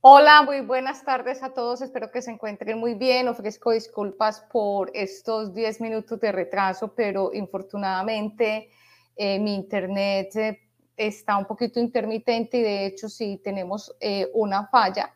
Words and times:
Hola, 0.00 0.42
muy 0.42 0.60
buenas 0.60 1.04
tardes 1.04 1.42
a 1.42 1.52
todos. 1.52 1.82
Espero 1.82 2.12
que 2.12 2.22
se 2.22 2.30
encuentren 2.30 2.78
muy 2.78 2.94
bien. 2.94 3.26
Ofrezco 3.26 3.72
disculpas 3.72 4.40
por 4.42 4.92
estos 4.94 5.52
10 5.52 5.80
minutos 5.80 6.20
de 6.20 6.30
retraso, 6.30 6.94
pero 6.94 7.32
infortunadamente 7.34 8.70
eh, 9.16 9.40
mi 9.40 9.56
internet 9.56 10.36
eh, 10.36 10.60
está 10.96 11.36
un 11.36 11.46
poquito 11.46 11.80
intermitente 11.80 12.58
y 12.58 12.62
de 12.62 12.86
hecho 12.86 13.08
si 13.08 13.38
tenemos 13.38 13.92
eh, 13.98 14.30
una 14.34 14.68
falla, 14.68 15.12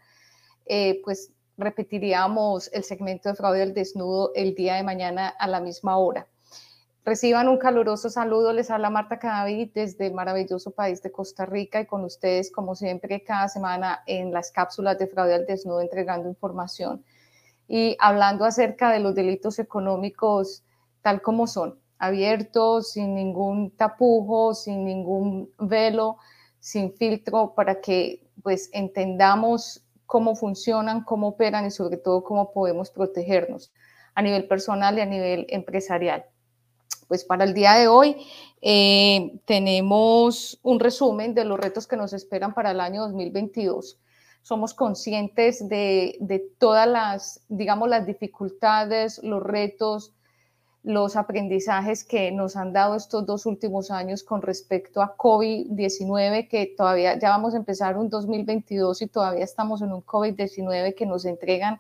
pues 1.04 1.30
repetiríamos 1.56 2.68
el 2.72 2.82
segmento 2.82 3.28
de 3.28 3.36
fraude 3.36 3.60
del 3.60 3.74
desnudo 3.74 4.32
el 4.34 4.52
día 4.56 4.74
de 4.74 4.82
mañana 4.82 5.28
a 5.28 5.46
la 5.46 5.60
misma 5.60 5.96
hora. 5.96 6.26
Reciban 7.04 7.48
un 7.48 7.58
caluroso 7.58 8.08
saludo, 8.10 8.52
les 8.52 8.70
habla 8.70 8.88
Marta 8.88 9.18
Cadavid 9.18 9.70
desde 9.74 10.06
el 10.06 10.14
maravilloso 10.14 10.70
país 10.70 11.02
de 11.02 11.10
Costa 11.10 11.44
Rica 11.44 11.80
y 11.80 11.86
con 11.86 12.04
ustedes, 12.04 12.52
como 12.52 12.76
siempre, 12.76 13.24
cada 13.24 13.48
semana 13.48 14.04
en 14.06 14.32
las 14.32 14.52
cápsulas 14.52 14.98
de 14.98 15.08
fraude 15.08 15.34
al 15.34 15.44
desnudo 15.44 15.80
entregando 15.80 16.28
información 16.28 17.04
y 17.66 17.96
hablando 17.98 18.44
acerca 18.44 18.92
de 18.92 19.00
los 19.00 19.16
delitos 19.16 19.58
económicos 19.58 20.62
tal 21.00 21.22
como 21.22 21.48
son, 21.48 21.80
abiertos, 21.98 22.92
sin 22.92 23.16
ningún 23.16 23.72
tapujo, 23.76 24.54
sin 24.54 24.84
ningún 24.84 25.50
velo, 25.58 26.18
sin 26.60 26.92
filtro, 26.94 27.52
para 27.56 27.80
que 27.80 28.30
pues 28.44 28.70
entendamos 28.72 29.84
cómo 30.06 30.36
funcionan, 30.36 31.02
cómo 31.02 31.28
operan 31.30 31.66
y 31.66 31.72
sobre 31.72 31.96
todo 31.96 32.22
cómo 32.22 32.52
podemos 32.52 32.92
protegernos 32.92 33.72
a 34.14 34.22
nivel 34.22 34.46
personal 34.46 34.96
y 34.98 35.00
a 35.00 35.06
nivel 35.06 35.46
empresarial 35.48 36.26
pues 37.12 37.24
para 37.24 37.44
el 37.44 37.52
día 37.52 37.74
de 37.74 37.88
hoy 37.88 38.16
eh, 38.62 39.38
tenemos 39.44 40.58
un 40.62 40.80
resumen 40.80 41.34
de 41.34 41.44
los 41.44 41.60
retos 41.60 41.86
que 41.86 41.94
nos 41.94 42.14
esperan 42.14 42.54
para 42.54 42.70
el 42.70 42.80
año 42.80 43.02
2022. 43.02 43.98
Somos 44.40 44.72
conscientes 44.72 45.68
de, 45.68 46.16
de 46.20 46.38
todas 46.56 46.88
las, 46.88 47.44
digamos, 47.50 47.90
las 47.90 48.06
dificultades, 48.06 49.22
los 49.22 49.42
retos, 49.42 50.14
los 50.82 51.16
aprendizajes 51.16 52.02
que 52.02 52.32
nos 52.32 52.56
han 52.56 52.72
dado 52.72 52.94
estos 52.94 53.26
dos 53.26 53.44
últimos 53.44 53.90
años 53.90 54.22
con 54.22 54.40
respecto 54.40 55.02
a 55.02 55.14
COVID-19, 55.14 56.48
que 56.48 56.72
todavía 56.74 57.18
ya 57.18 57.28
vamos 57.28 57.52
a 57.52 57.58
empezar 57.58 57.98
un 57.98 58.08
2022 58.08 59.02
y 59.02 59.06
todavía 59.08 59.44
estamos 59.44 59.82
en 59.82 59.92
un 59.92 60.02
COVID-19 60.02 60.94
que 60.94 61.04
nos 61.04 61.26
entregan 61.26 61.78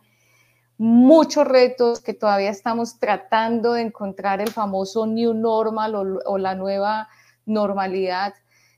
muchos 0.82 1.46
retos 1.46 2.00
que 2.00 2.12
todavía 2.12 2.50
estamos 2.50 2.98
tratando 2.98 3.74
de 3.74 3.82
encontrar 3.82 4.40
el 4.40 4.50
famoso 4.50 5.06
new 5.06 5.32
normal 5.32 5.94
o, 5.94 6.38
la 6.38 6.56
nueva 6.56 7.08
normalidad, 7.46 8.34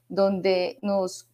donde 0.07 0.79
nos 0.83 1.31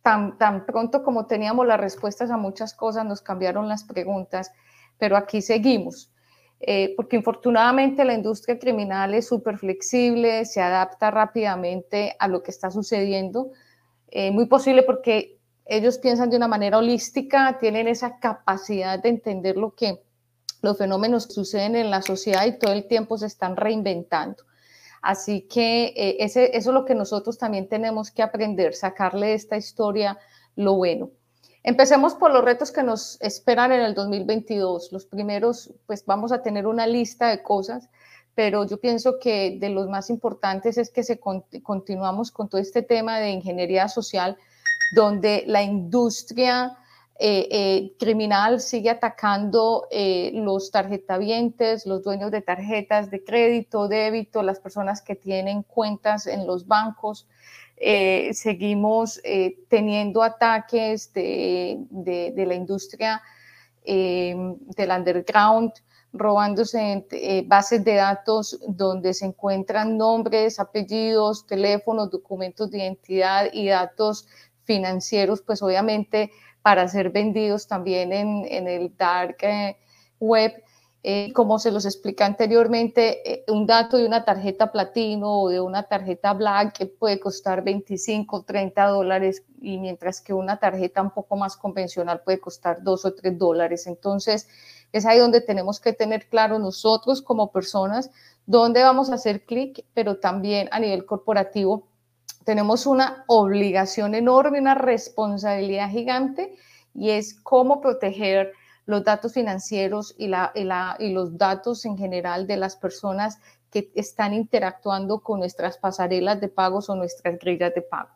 tan, 0.00 0.38
tan 0.38 0.64
pronto 0.64 1.02
como 1.02 1.26
teníamos 1.26 1.66
las 1.66 1.78
respuestas 1.78 2.30
a 2.30 2.38
muchas 2.38 2.72
cosas, 2.72 3.04
nos 3.04 3.20
cambiaron 3.20 3.68
las 3.68 3.84
preguntas, 3.84 4.50
pero 4.96 5.18
aquí 5.18 5.42
seguimos. 5.42 6.10
Eh, 6.58 6.94
porque 6.96 7.16
infortunadamente 7.16 8.02
la 8.02 8.14
industria 8.14 8.58
criminal 8.58 9.12
es 9.12 9.28
súper 9.28 9.58
flexible, 9.58 10.46
se 10.46 10.62
adapta 10.62 11.10
rápidamente 11.10 12.16
a 12.18 12.28
lo 12.28 12.42
que 12.42 12.50
está 12.50 12.70
sucediendo. 12.70 13.50
Eh, 14.08 14.30
muy 14.30 14.46
posible 14.46 14.84
porque 14.84 15.38
ellos 15.66 15.98
piensan 15.98 16.30
de 16.30 16.38
una 16.38 16.48
manera 16.48 16.78
holística, 16.78 17.58
tienen 17.58 17.88
esa 17.88 18.18
capacidad 18.18 18.98
de 19.02 19.10
entender 19.10 19.58
lo 19.58 19.74
que 19.74 20.03
los 20.64 20.78
fenómenos 20.78 21.24
suceden 21.24 21.76
en 21.76 21.90
la 21.90 22.00
sociedad 22.00 22.46
y 22.46 22.58
todo 22.58 22.72
el 22.72 22.88
tiempo 22.88 23.18
se 23.18 23.26
están 23.26 23.54
reinventando. 23.54 24.42
Así 25.02 25.42
que 25.42 25.92
eh, 25.94 26.16
eso 26.20 26.40
es 26.40 26.66
lo 26.66 26.86
que 26.86 26.94
nosotros 26.94 27.36
también 27.36 27.68
tenemos 27.68 28.10
que 28.10 28.22
aprender, 28.22 28.74
sacarle 28.74 29.26
de 29.28 29.34
esta 29.34 29.58
historia 29.58 30.18
lo 30.56 30.74
bueno. 30.74 31.10
Empecemos 31.62 32.14
por 32.14 32.32
los 32.32 32.42
retos 32.42 32.72
que 32.72 32.82
nos 32.82 33.20
esperan 33.20 33.72
en 33.72 33.82
el 33.82 33.94
2022. 33.94 34.92
Los 34.92 35.04
primeros, 35.04 35.74
pues 35.86 36.06
vamos 36.06 36.32
a 36.32 36.42
tener 36.42 36.66
una 36.66 36.86
lista 36.86 37.28
de 37.28 37.42
cosas, 37.42 37.90
pero 38.34 38.66
yo 38.66 38.80
pienso 38.80 39.18
que 39.20 39.58
de 39.60 39.68
los 39.68 39.88
más 39.88 40.08
importantes 40.08 40.78
es 40.78 40.90
que 40.90 41.02
se 41.02 41.20
continuamos 41.62 42.30
con 42.30 42.48
todo 42.48 42.60
este 42.60 42.82
tema 42.82 43.18
de 43.20 43.30
ingeniería 43.30 43.88
social, 43.88 44.38
donde 44.94 45.44
la 45.46 45.62
industria 45.62 46.78
eh, 47.16 47.46
eh, 47.50 47.92
criminal 47.96 48.60
sigue 48.60 48.90
atacando 48.90 49.86
eh, 49.92 50.32
los 50.34 50.72
tarjetavientes, 50.72 51.86
los 51.86 52.02
dueños 52.02 52.32
de 52.32 52.42
tarjetas 52.42 53.08
de 53.08 53.22
crédito, 53.22 53.86
débito, 53.86 54.42
las 54.42 54.58
personas 54.58 55.00
que 55.00 55.14
tienen 55.14 55.62
cuentas 55.62 56.26
en 56.26 56.44
los 56.46 56.66
bancos. 56.66 57.28
seguimos 58.32 59.20
teniendo 59.68 60.22
ataques 60.22 61.12
de, 61.12 61.78
de 61.90 62.46
la 62.46 62.54
industria 62.54 63.20
del 63.84 64.90
underground, 64.90 65.72
robándose 66.12 67.04
bases 67.46 67.84
de 67.84 67.94
datos 67.96 68.58
donde 68.68 69.12
se 69.12 69.26
encuentran 69.26 69.98
nombres, 69.98 70.58
apellidos, 70.60 71.46
teléfonos, 71.46 72.10
documentos 72.10 72.70
de 72.70 72.78
identidad 72.78 73.46
y 73.52 73.68
datos 73.68 74.26
financieros, 74.64 75.42
pues 75.42 75.60
obviamente 75.62 76.30
para 76.64 76.88
ser 76.88 77.10
vendidos 77.10 77.66
también 77.66 78.10
en, 78.10 78.66
el 78.66 78.96
dark 78.96 79.36
eh, 79.42 79.76
web. 80.18 80.64
Eh, 81.02 81.30
como 81.34 81.58
se 81.58 81.70
los 81.70 81.84
explica 81.84 82.24
anteriormente, 82.24 83.30
eh, 83.30 83.44
un 83.48 83.66
dato 83.66 83.98
de 83.98 84.06
una 84.06 84.24
tarjeta 84.24 84.72
platino 84.72 85.42
o 85.42 85.50
de 85.50 85.60
una 85.60 85.82
tarjeta 85.82 86.32
black 86.32 86.90
puede 86.98 87.20
costar 87.20 87.62
25, 87.62 88.44
30 88.44 88.86
dólares 88.86 89.44
y 89.60 89.76
mientras 89.76 90.22
que 90.22 90.32
una 90.32 90.58
tarjeta 90.58 91.02
un 91.02 91.10
poco 91.10 91.36
más 91.36 91.58
convencional 91.58 92.22
puede 92.24 92.40
costar 92.40 92.82
2 92.82 93.04
o 93.04 93.12
3 93.14 93.38
dólares. 93.38 93.86
Entonces, 93.86 94.48
es 94.90 95.04
ahí 95.04 95.18
donde 95.18 95.42
tenemos 95.42 95.80
que 95.80 95.92
tener 95.92 96.30
claro 96.30 96.58
nosotros 96.58 97.20
como 97.20 97.52
personas 97.52 98.10
dónde 98.46 98.82
vamos 98.82 99.10
a 99.10 99.16
hacer 99.16 99.44
clic, 99.44 99.84
pero 99.92 100.16
también 100.16 100.70
a 100.72 100.80
nivel 100.80 101.04
corporativo 101.04 101.88
tenemos 102.44 102.86
una 102.86 103.24
obligación 103.26 104.14
enorme, 104.14 104.60
una 104.60 104.74
responsabilidad 104.74 105.90
gigante 105.90 106.54
y 106.94 107.10
es 107.10 107.34
cómo 107.42 107.80
proteger 107.80 108.52
los 108.86 109.02
datos 109.02 109.32
financieros 109.32 110.14
y, 110.18 110.28
la, 110.28 110.52
y, 110.98 111.12
los 111.12 111.38
datos 111.38 111.84
en 111.86 111.96
general 111.96 112.46
de 112.46 112.56
las 112.56 112.76
personas 112.76 113.38
que 113.70 113.90
están 113.94 114.34
interactuando 114.34 115.20
con 115.20 115.40
nuestras 115.40 115.78
pasarelas 115.78 116.40
de 116.40 116.48
pagos 116.48 116.90
o 116.90 116.94
nuestras 116.94 117.38
grillas 117.38 117.74
de 117.74 117.82
pago. 117.82 118.10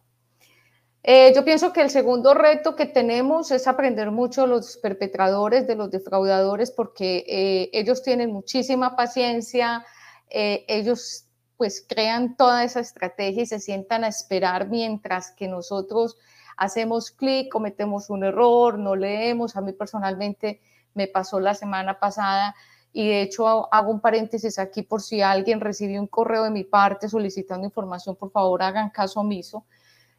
Eh, 1.02 1.32
yo 1.34 1.44
pienso 1.44 1.72
que 1.72 1.80
el 1.80 1.90
segundo 1.90 2.34
reto 2.34 2.76
que 2.76 2.84
tenemos 2.84 3.50
es 3.50 3.66
aprender 3.66 4.10
mucho 4.10 4.46
los 4.46 4.76
perpetradores 4.76 5.66
de 5.66 5.74
los 5.74 5.90
defraudadores 5.90 6.70
porque 6.70 7.24
eh, 7.26 7.70
ellos 7.72 8.02
tienen 8.02 8.32
muchísima 8.32 8.94
paciencia, 8.94 9.86
eh, 10.28 10.66
ellos 10.68 11.27
pues 11.58 11.84
crean 11.86 12.36
toda 12.36 12.64
esa 12.64 12.80
estrategia 12.80 13.42
y 13.42 13.46
se 13.46 13.58
sientan 13.58 14.04
a 14.04 14.08
esperar 14.08 14.68
mientras 14.68 15.32
que 15.32 15.48
nosotros 15.48 16.16
hacemos 16.56 17.10
clic, 17.10 17.50
cometemos 17.50 18.08
un 18.10 18.24
error, 18.24 18.78
no 18.78 18.96
leemos. 18.96 19.56
A 19.56 19.60
mí 19.60 19.72
personalmente 19.72 20.60
me 20.94 21.08
pasó 21.08 21.40
la 21.40 21.54
semana 21.54 21.98
pasada 21.98 22.54
y 22.92 23.08
de 23.08 23.22
hecho 23.22 23.72
hago 23.74 23.90
un 23.90 24.00
paréntesis 24.00 24.58
aquí 24.58 24.82
por 24.82 25.02
si 25.02 25.20
alguien 25.20 25.60
recibió 25.60 26.00
un 26.00 26.06
correo 26.06 26.44
de 26.44 26.50
mi 26.50 26.62
parte 26.62 27.08
solicitando 27.08 27.66
información, 27.66 28.14
por 28.16 28.30
favor 28.30 28.62
hagan 28.62 28.90
caso 28.90 29.20
omiso. 29.20 29.66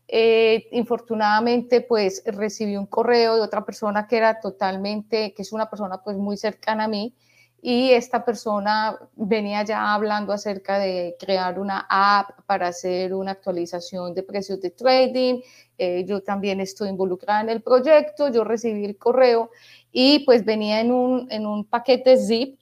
Eh, 0.09 0.67
infortunadamente, 0.71 1.81
pues 1.81 2.23
recibí 2.25 2.75
un 2.75 2.87
correo 2.87 3.35
de 3.35 3.41
otra 3.41 3.63
persona 3.63 4.07
que 4.07 4.17
era 4.17 4.39
totalmente, 4.41 5.33
que 5.33 5.41
es 5.43 5.53
una 5.53 5.69
persona 5.69 6.01
pues 6.03 6.17
muy 6.17 6.35
cercana 6.35 6.85
a 6.85 6.87
mí, 6.87 7.15
y 7.61 7.91
esta 7.91 8.23
persona 8.23 8.97
venía 9.15 9.63
ya 9.63 9.93
hablando 9.93 10.31
acerca 10.31 10.79
de 10.79 11.15
crear 11.19 11.59
una 11.59 11.85
app 11.89 12.45
para 12.45 12.67
hacer 12.67 13.13
una 13.13 13.31
actualización 13.31 14.13
de 14.13 14.23
precios 14.23 14.61
de 14.61 14.71
trading. 14.71 15.41
Eh, 15.77 16.05
yo 16.05 16.21
también 16.21 16.61
estoy 16.61 16.89
involucrada 16.89 17.41
en 17.41 17.49
el 17.49 17.61
proyecto, 17.61 18.29
yo 18.29 18.43
recibí 18.43 18.85
el 18.85 18.97
correo 18.97 19.51
y 19.91 20.19
pues 20.25 20.45
venía 20.45 20.79
en 20.79 20.91
un, 20.91 21.27
en 21.31 21.45
un 21.45 21.65
paquete 21.65 22.17
zip 22.17 22.59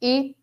y 0.00 0.36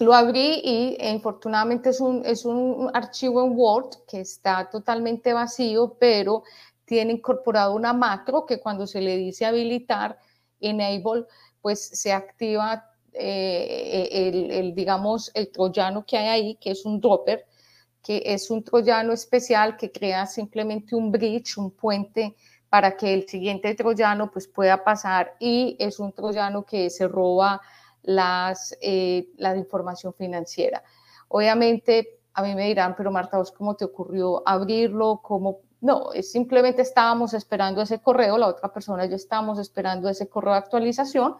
lo 0.00 0.12
abrí 0.12 0.60
y 0.64 0.96
eh, 0.98 1.10
infortunadamente 1.10 1.90
es 1.90 2.00
un, 2.00 2.24
es 2.26 2.44
un 2.44 2.90
archivo 2.92 3.44
en 3.44 3.52
Word 3.56 3.90
que 4.06 4.20
está 4.20 4.68
totalmente 4.68 5.32
vacío, 5.32 5.96
pero 5.98 6.42
tiene 6.84 7.12
incorporado 7.12 7.74
una 7.74 7.92
macro 7.92 8.44
que 8.44 8.60
cuando 8.60 8.86
se 8.86 9.00
le 9.00 9.16
dice 9.16 9.46
habilitar, 9.46 10.18
enable, 10.60 11.26
pues 11.62 11.80
se 11.82 12.12
activa 12.12 12.90
eh, 13.14 14.08
el, 14.10 14.50
el, 14.50 14.74
digamos, 14.74 15.30
el 15.34 15.50
troyano 15.50 16.04
que 16.04 16.18
hay 16.18 16.28
ahí, 16.28 16.54
que 16.56 16.72
es 16.72 16.84
un 16.84 17.00
dropper, 17.00 17.46
que 18.02 18.22
es 18.26 18.50
un 18.50 18.62
troyano 18.62 19.12
especial 19.12 19.76
que 19.76 19.90
crea 19.90 20.26
simplemente 20.26 20.94
un 20.94 21.10
bridge, 21.10 21.56
un 21.56 21.70
puente 21.70 22.36
para 22.68 22.96
que 22.96 23.14
el 23.14 23.28
siguiente 23.28 23.74
troyano 23.74 24.30
pues 24.30 24.48
pueda 24.48 24.84
pasar 24.84 25.36
y 25.38 25.76
es 25.78 25.98
un 25.98 26.12
troyano 26.12 26.64
que 26.66 26.90
se 26.90 27.08
roba 27.08 27.60
las, 28.02 28.76
eh, 28.82 29.28
la 29.38 29.56
información 29.56 30.12
financiera. 30.12 30.82
Obviamente 31.28 32.18
a 32.34 32.42
mí 32.42 32.54
me 32.54 32.66
dirán, 32.66 32.94
pero 32.96 33.10
Marta, 33.10 33.38
¿vos 33.38 33.52
cómo 33.52 33.76
te 33.76 33.84
ocurrió 33.84 34.42
abrirlo? 34.44 35.20
¿Cómo? 35.22 35.60
No, 35.80 36.12
es 36.12 36.32
simplemente 36.32 36.82
estábamos 36.82 37.32
esperando 37.32 37.80
ese 37.80 38.00
correo, 38.00 38.36
la 38.38 38.48
otra 38.48 38.72
persona 38.72 39.06
yo 39.06 39.16
estábamos 39.16 39.58
esperando 39.58 40.08
ese 40.08 40.28
correo 40.28 40.52
de 40.52 40.58
actualización 40.58 41.36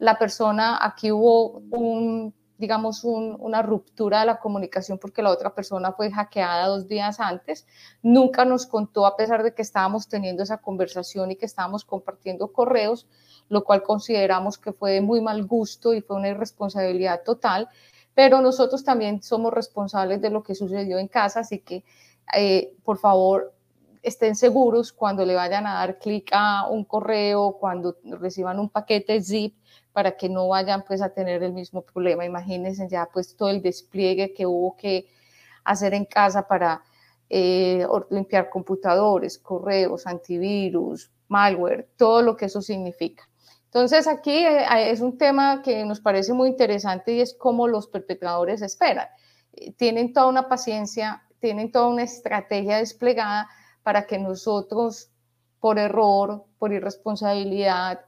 la 0.00 0.18
persona, 0.18 0.78
aquí 0.80 1.12
hubo 1.12 1.62
un, 1.70 2.34
digamos, 2.56 3.04
una 3.04 3.60
ruptura 3.60 4.20
de 4.20 4.26
la 4.26 4.40
comunicación 4.40 4.98
porque 4.98 5.20
la 5.20 5.30
otra 5.30 5.54
persona 5.54 5.92
fue 5.92 6.10
hackeada 6.10 6.68
dos 6.68 6.88
días 6.88 7.20
antes. 7.20 7.66
Nunca 8.02 8.46
nos 8.46 8.66
contó, 8.66 9.04
a 9.04 9.14
pesar 9.14 9.42
de 9.42 9.52
que 9.54 9.60
estábamos 9.60 10.08
teniendo 10.08 10.42
esa 10.42 10.56
conversación 10.56 11.30
y 11.30 11.36
que 11.36 11.44
estábamos 11.44 11.84
compartiendo 11.84 12.50
correos, 12.50 13.06
lo 13.50 13.62
cual 13.62 13.82
consideramos 13.82 14.56
que 14.56 14.72
fue 14.72 14.92
de 14.92 15.00
muy 15.02 15.20
mal 15.20 15.44
gusto 15.44 15.92
y 15.92 16.00
fue 16.00 16.16
una 16.16 16.28
irresponsabilidad 16.28 17.22
total. 17.22 17.68
Pero 18.14 18.40
nosotros 18.40 18.82
también 18.82 19.22
somos 19.22 19.52
responsables 19.52 20.22
de 20.22 20.30
lo 20.30 20.42
que 20.42 20.54
sucedió 20.54 20.98
en 20.98 21.08
casa, 21.08 21.40
así 21.40 21.58
que 21.58 21.84
eh, 22.34 22.74
por 22.84 22.96
favor 22.96 23.52
estén 24.02 24.34
seguros 24.34 24.92
cuando 24.92 25.24
le 25.24 25.34
vayan 25.34 25.66
a 25.66 25.74
dar 25.74 25.98
clic 25.98 26.30
a 26.32 26.68
un 26.68 26.84
correo, 26.84 27.56
cuando 27.58 27.96
reciban 28.04 28.58
un 28.58 28.70
paquete 28.70 29.22
zip, 29.22 29.56
para 29.92 30.16
que 30.16 30.28
no 30.28 30.48
vayan 30.48 30.84
pues 30.86 31.02
a 31.02 31.12
tener 31.12 31.42
el 31.42 31.52
mismo 31.52 31.82
problema. 31.82 32.24
Imagínense 32.24 32.88
ya 32.88 33.08
pues 33.12 33.36
todo 33.36 33.50
el 33.50 33.60
despliegue 33.60 34.32
que 34.32 34.46
hubo 34.46 34.76
que 34.76 35.08
hacer 35.64 35.94
en 35.94 36.04
casa 36.04 36.46
para 36.46 36.82
eh, 37.28 37.86
limpiar 38.10 38.50
computadores, 38.50 39.38
correos, 39.38 40.06
antivirus, 40.06 41.10
malware, 41.28 41.88
todo 41.96 42.22
lo 42.22 42.36
que 42.36 42.46
eso 42.46 42.62
significa. 42.62 43.28
Entonces 43.66 44.08
aquí 44.08 44.32
eh, 44.32 44.90
es 44.90 45.00
un 45.00 45.16
tema 45.16 45.62
que 45.62 45.84
nos 45.84 46.00
parece 46.00 46.32
muy 46.32 46.48
interesante 46.48 47.12
y 47.12 47.20
es 47.20 47.34
cómo 47.34 47.68
los 47.68 47.86
perpetradores 47.86 48.62
esperan. 48.62 49.06
Eh, 49.52 49.72
tienen 49.72 50.12
toda 50.12 50.26
una 50.26 50.48
paciencia, 50.48 51.22
tienen 51.38 51.70
toda 51.70 51.88
una 51.88 52.02
estrategia 52.02 52.78
desplegada 52.78 53.48
para 53.82 54.06
que 54.06 54.18
nosotros, 54.18 55.10
por 55.60 55.78
error, 55.78 56.44
por 56.58 56.72
irresponsabilidad, 56.72 58.00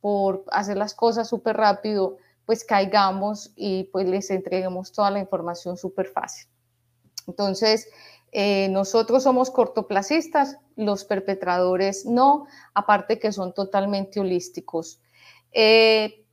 por 0.00 0.44
hacer 0.50 0.76
las 0.76 0.94
cosas 0.94 1.28
súper 1.28 1.56
rápido, 1.56 2.16
pues 2.44 2.64
caigamos 2.64 3.52
y 3.56 3.84
pues 3.84 4.08
les 4.08 4.30
entreguemos 4.30 4.92
toda 4.92 5.10
la 5.10 5.20
información 5.20 5.76
súper 5.76 6.08
fácil. 6.08 6.48
Entonces, 7.26 7.88
eh, 8.32 8.68
nosotros 8.70 9.22
somos 9.22 9.50
cortoplacistas, 9.50 10.58
los 10.74 11.04
perpetradores 11.04 12.06
no, 12.06 12.46
aparte 12.74 13.18
que 13.18 13.30
son 13.30 13.52
totalmente 13.52 14.20
holísticos. 14.20 15.00
Eh, 15.52 16.24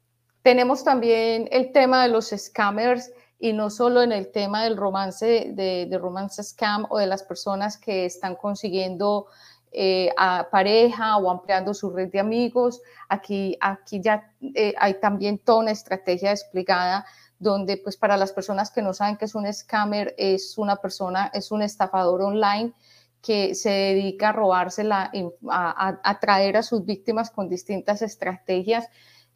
tenemos 0.42 0.84
también 0.84 1.48
el 1.52 1.72
tema 1.74 2.04
de 2.04 2.10
los 2.10 2.30
scammers 2.30 3.12
y 3.40 3.54
no 3.54 3.70
solo 3.70 4.02
en 4.04 4.12
el 4.12 4.32
tema 4.32 4.64
del 4.64 4.76
romance, 4.76 5.52
de, 5.54 5.88
de 5.90 5.98
romance 5.98 6.44
scam 6.44 6.86
o 6.90 6.98
de 6.98 7.08
las 7.08 7.24
personas 7.24 7.78
que 7.78 8.06
están 8.06 8.36
consiguiendo 8.36 9.28
eh, 9.72 10.10
a 10.18 10.48
pareja 10.52 11.18
o 11.18 11.30
ampliando 11.30 11.76
su 11.76 11.92
red 11.92 12.12
de 12.12 12.20
amigos. 12.20 12.82
Aquí, 13.08 13.56
aquí 13.62 14.02
ya 14.02 14.34
eh, 14.56 14.74
hay 14.80 14.96
también 15.00 15.38
toda 15.38 15.60
una 15.60 15.72
estrategia 15.72 16.32
desplegada 16.32 17.06
donde 17.38 17.78
pues 17.78 17.96
para 17.96 18.18
las 18.18 18.34
personas 18.34 18.72
que 18.72 18.82
no 18.82 18.94
saben 18.94 19.16
que 19.16 19.26
es 19.26 19.36
un 19.36 19.52
scammer, 19.52 20.16
es 20.18 20.58
una 20.58 20.78
persona, 20.78 21.30
es 21.34 21.52
un 21.52 21.62
estafador 21.62 22.22
online 22.24 22.74
que 23.22 23.54
se 23.54 23.70
dedica 23.70 24.30
a 24.30 24.34
robársela, 24.34 25.12
a, 25.50 26.00
atraer 26.04 26.58
a 26.58 26.64
sus 26.64 26.84
víctimas 26.84 27.30
con 27.30 27.48
distintas 27.48 28.02
estrategias. 28.02 28.88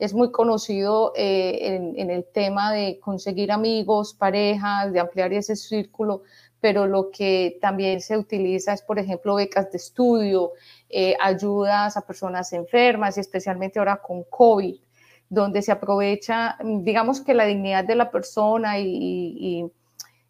Es 0.03 0.13
muy 0.13 0.31
conocido 0.31 1.13
eh, 1.15 1.94
en, 1.95 2.09
el 2.09 2.25
tema 2.25 2.73
de 2.73 3.00
conseguir 3.00 3.53
amigos, 3.53 4.13
parejas, 4.13 4.91
de 4.91 5.00
ampliar 5.00 5.31
ese 5.31 5.55
círculo 5.55 6.23
pero 6.59 6.88
lo 6.88 7.09
que 7.11 7.57
también 7.59 8.00
se 8.00 8.17
utiliza 8.17 8.71
es, 8.71 8.81
por 8.81 8.97
ejemplo, 8.97 9.35
becas 9.35 9.69
de 9.71 9.77
estudio, 9.77 10.51
eh, 10.89 11.13
ayudas 11.21 11.97
a 11.97 12.07
personas 12.07 12.53
enfermas 12.53 13.17
y 13.17 13.19
especialmente 13.19 13.79
ahora 13.79 14.01
con 14.01 14.23
COVID, 14.23 14.75
donde 15.27 15.61
se 15.61 15.73
aprovecha, 15.73 16.57
digamos 16.63 17.19
que 17.19 17.33
la 17.33 17.45
dignidad 17.45 17.83
de 17.83 17.95
la 17.95 18.09
persona 18.11 18.79
y, 18.79 19.69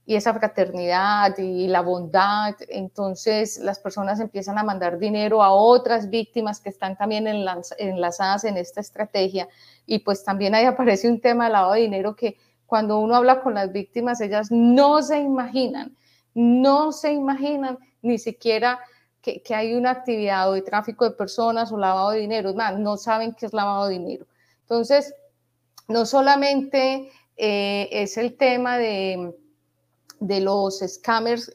esa 0.08 0.34
fraternidad 0.34 1.38
y 1.38 1.68
la 1.68 1.82
bondad, 1.82 2.56
entonces 2.68 3.58
las 3.60 3.80
personas 3.80 4.20
empiezan 4.20 4.58
a 4.58 4.64
mandar 4.64 4.98
dinero 4.98 5.42
a 5.42 5.52
otras 5.52 6.10
víctimas 6.10 6.60
que 6.60 6.70
están 6.70 6.98
también 6.98 7.26
enlazadas 7.28 8.44
en 8.44 8.58
esta 8.58 8.82
estrategia 8.82 9.48
y 9.86 10.00
pues 10.00 10.24
también 10.24 10.56
ahí 10.56 10.66
aparece 10.66 11.10
un 11.10 11.22
tema 11.22 11.46
de 11.46 11.52
lavado 11.52 11.74
de 11.74 11.82
dinero 11.82 12.16
que 12.16 12.38
cuando 12.66 13.00
uno 13.00 13.16
habla 13.16 13.42
con 13.42 13.54
las 13.54 13.72
víctimas, 13.72 14.20
ellas 14.20 14.52
no 14.52 15.02
se 15.02 15.20
imaginan 15.20 15.96
no 16.34 16.92
se 16.92 17.14
imaginan 17.14 17.78
ni 18.02 18.18
siquiera 18.18 18.80
que, 19.22 19.42
hay 19.56 19.74
una 19.74 19.92
actividad 19.92 20.50
o 20.50 20.54
de 20.54 20.62
tráfico 20.62 21.06
de 21.06 21.16
personas 21.16 21.72
o 21.72 21.78
lavado 21.78 22.12
de 22.12 22.20
dinero, 22.20 22.54
no 22.54 22.98
saben 22.98 23.34
qué 23.34 23.46
es 23.46 23.54
lavado 23.54 23.88
de 23.88 23.94
dinero. 23.94 24.26
Entonces, 24.62 25.14
no 25.88 26.06
solamente 26.06 27.10
eh, 27.38 27.88
es 27.92 28.18
el 28.18 28.36
tema 28.36 28.78
de, 28.78 29.34
de 30.24 30.40
los 30.40 30.80
scammers 30.80 31.52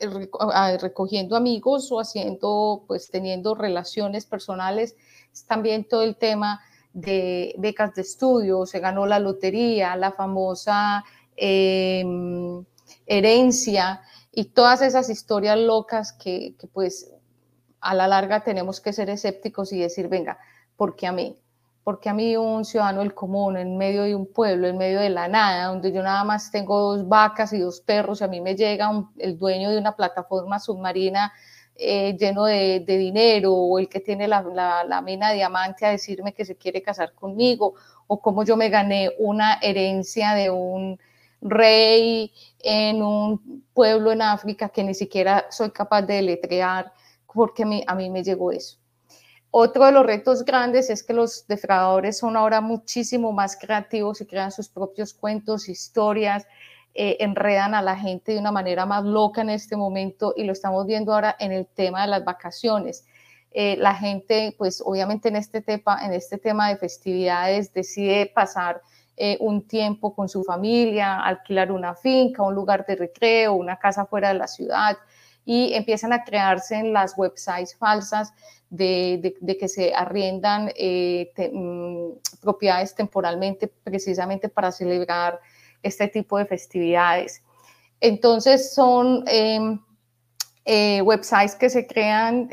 recogiendo 0.80 1.36
amigos 1.36 1.90
o 1.90 2.00
haciendo, 2.00 2.84
pues 2.86 3.10
teniendo 3.10 3.54
relaciones 3.54 4.26
personales, 4.26 4.94
es 5.32 5.44
también 5.44 5.88
todo 5.88 6.02
el 6.02 6.16
tema 6.16 6.60
de 6.92 7.54
becas 7.58 7.94
de 7.94 8.02
estudio, 8.02 8.66
se 8.66 8.80
ganó 8.80 9.06
la 9.06 9.18
lotería, 9.18 9.96
la 9.96 10.12
famosa 10.12 11.02
em, 11.36 12.62
herencia, 13.06 14.02
y 14.32 14.44
todas 14.44 14.82
esas 14.82 15.08
historias 15.08 15.58
locas 15.58 16.12
que, 16.12 16.54
pues 16.72 17.10
a 17.80 17.94
la 17.94 18.06
larga 18.06 18.44
tenemos 18.44 18.80
que 18.80 18.92
ser 18.92 19.08
escépticos 19.08 19.72
y 19.72 19.78
decir, 19.78 20.08
venga, 20.08 20.38
¿por 20.76 20.94
qué 20.94 21.06
a 21.06 21.12
mí? 21.12 21.38
Porque 21.88 22.10
a 22.10 22.12
mí 22.12 22.36
un 22.36 22.66
ciudadano 22.66 23.00
del 23.00 23.14
común, 23.14 23.56
en 23.56 23.78
medio 23.78 24.02
de 24.02 24.14
un 24.14 24.26
pueblo, 24.30 24.68
en 24.68 24.76
medio 24.76 25.00
de 25.00 25.08
la 25.08 25.26
nada, 25.26 25.68
donde 25.68 25.90
yo 25.90 26.02
nada 26.02 26.22
más 26.22 26.50
tengo 26.50 26.78
dos 26.78 27.08
vacas 27.08 27.54
y 27.54 27.60
dos 27.60 27.80
perros, 27.80 28.20
y 28.20 28.24
a 28.24 28.28
mí 28.28 28.42
me 28.42 28.54
llega 28.54 28.90
el 29.16 29.38
dueño 29.38 29.70
de 29.70 29.78
una 29.78 29.96
plataforma 29.96 30.60
submarina 30.60 31.32
eh, 31.76 32.14
lleno 32.18 32.44
de, 32.44 32.84
dinero, 32.86 33.54
o 33.54 33.78
el 33.78 33.88
que 33.88 34.00
tiene 34.00 34.28
la, 34.28 35.00
mina 35.02 35.30
de 35.30 35.36
diamante 35.36 35.86
a 35.86 35.90
decirme 35.90 36.34
que 36.34 36.44
se 36.44 36.56
quiere 36.56 36.82
casar 36.82 37.14
conmigo, 37.14 37.72
o 38.06 38.20
como 38.20 38.44
yo 38.44 38.58
me 38.58 38.68
gané 38.68 39.10
una 39.18 39.54
herencia 39.62 40.34
de 40.34 40.50
un 40.50 41.00
rey 41.40 42.30
en 42.58 43.02
un 43.02 43.64
pueblo 43.72 44.12
en 44.12 44.20
África 44.20 44.68
que 44.68 44.84
ni 44.84 44.92
siquiera 44.92 45.46
soy 45.48 45.70
capaz 45.70 46.02
de 46.02 46.16
deletrear 46.16 46.92
porque 47.32 47.62
a 47.62 47.94
mí, 47.94 48.10
me 48.10 48.22
llegó 48.22 48.52
eso. 48.52 48.76
Otro 49.50 49.86
de 49.86 49.92
los 49.92 50.04
retos 50.04 50.44
grandes 50.44 50.90
es 50.90 51.02
que 51.02 51.14
los 51.14 51.46
defraudadores 51.46 52.18
son 52.18 52.36
ahora 52.36 52.60
muchísimo 52.60 53.32
más 53.32 53.56
creativos 53.56 54.20
y 54.20 54.26
crean 54.26 54.52
sus 54.52 54.68
propios 54.68 55.14
cuentos, 55.14 55.68
historias, 55.68 56.46
eh, 56.94 57.16
enredan 57.20 57.74
a 57.74 57.82
la 57.82 57.96
gente 57.96 58.32
de 58.32 58.38
una 58.38 58.52
manera 58.52 58.84
más 58.84 59.04
loca 59.04 59.40
en 59.40 59.50
este 59.50 59.76
momento 59.76 60.34
y 60.36 60.44
lo 60.44 60.52
estamos 60.52 60.86
viendo 60.86 61.14
ahora 61.14 61.36
en 61.38 61.52
el 61.52 61.66
tema 61.66 62.02
de 62.02 62.08
las 62.08 62.24
vacaciones. 62.24 63.06
Eh, 63.52 63.76
la 63.78 63.94
gente, 63.94 64.54
pues 64.58 64.82
obviamente 64.84 65.28
en 65.28 65.36
este, 65.36 65.62
tema, 65.62 66.04
en 66.04 66.12
este 66.12 66.36
tema 66.36 66.68
de 66.68 66.76
festividades 66.76 67.72
decide 67.72 68.26
pasar 68.26 68.82
eh, 69.16 69.36
un 69.40 69.66
tiempo 69.66 70.14
con 70.14 70.28
su 70.28 70.44
familia, 70.44 71.20
alquilar 71.20 71.72
una 71.72 71.94
finca, 71.94 72.42
un 72.42 72.54
lugar 72.54 72.84
de 72.86 72.96
recreo, 72.96 73.54
una 73.54 73.78
casa 73.78 74.04
fuera 74.04 74.28
de 74.28 74.34
la 74.34 74.46
ciudad. 74.46 74.96
Y 75.50 75.72
empiezan 75.72 76.12
a 76.12 76.24
crearse 76.24 76.74
en 76.74 76.92
las 76.92 77.16
websites 77.16 77.74
falsas 77.74 78.34
de, 78.68 79.34
que 79.58 79.66
se 79.66 79.94
arriendan 79.94 80.70
eh, 80.76 81.32
mm, 81.50 82.38
propiedades 82.42 82.94
temporalmente 82.94 83.66
precisamente 83.66 84.50
para 84.50 84.70
celebrar 84.70 85.40
este 85.82 86.06
tipo 86.08 86.36
de 86.36 86.44
festividades. 86.44 87.42
Entonces 87.98 88.74
son 88.74 89.24
em, 89.26 89.80
eh, 90.66 91.00
websites 91.00 91.54
que 91.54 91.70
se 91.70 91.86
crean 91.86 92.50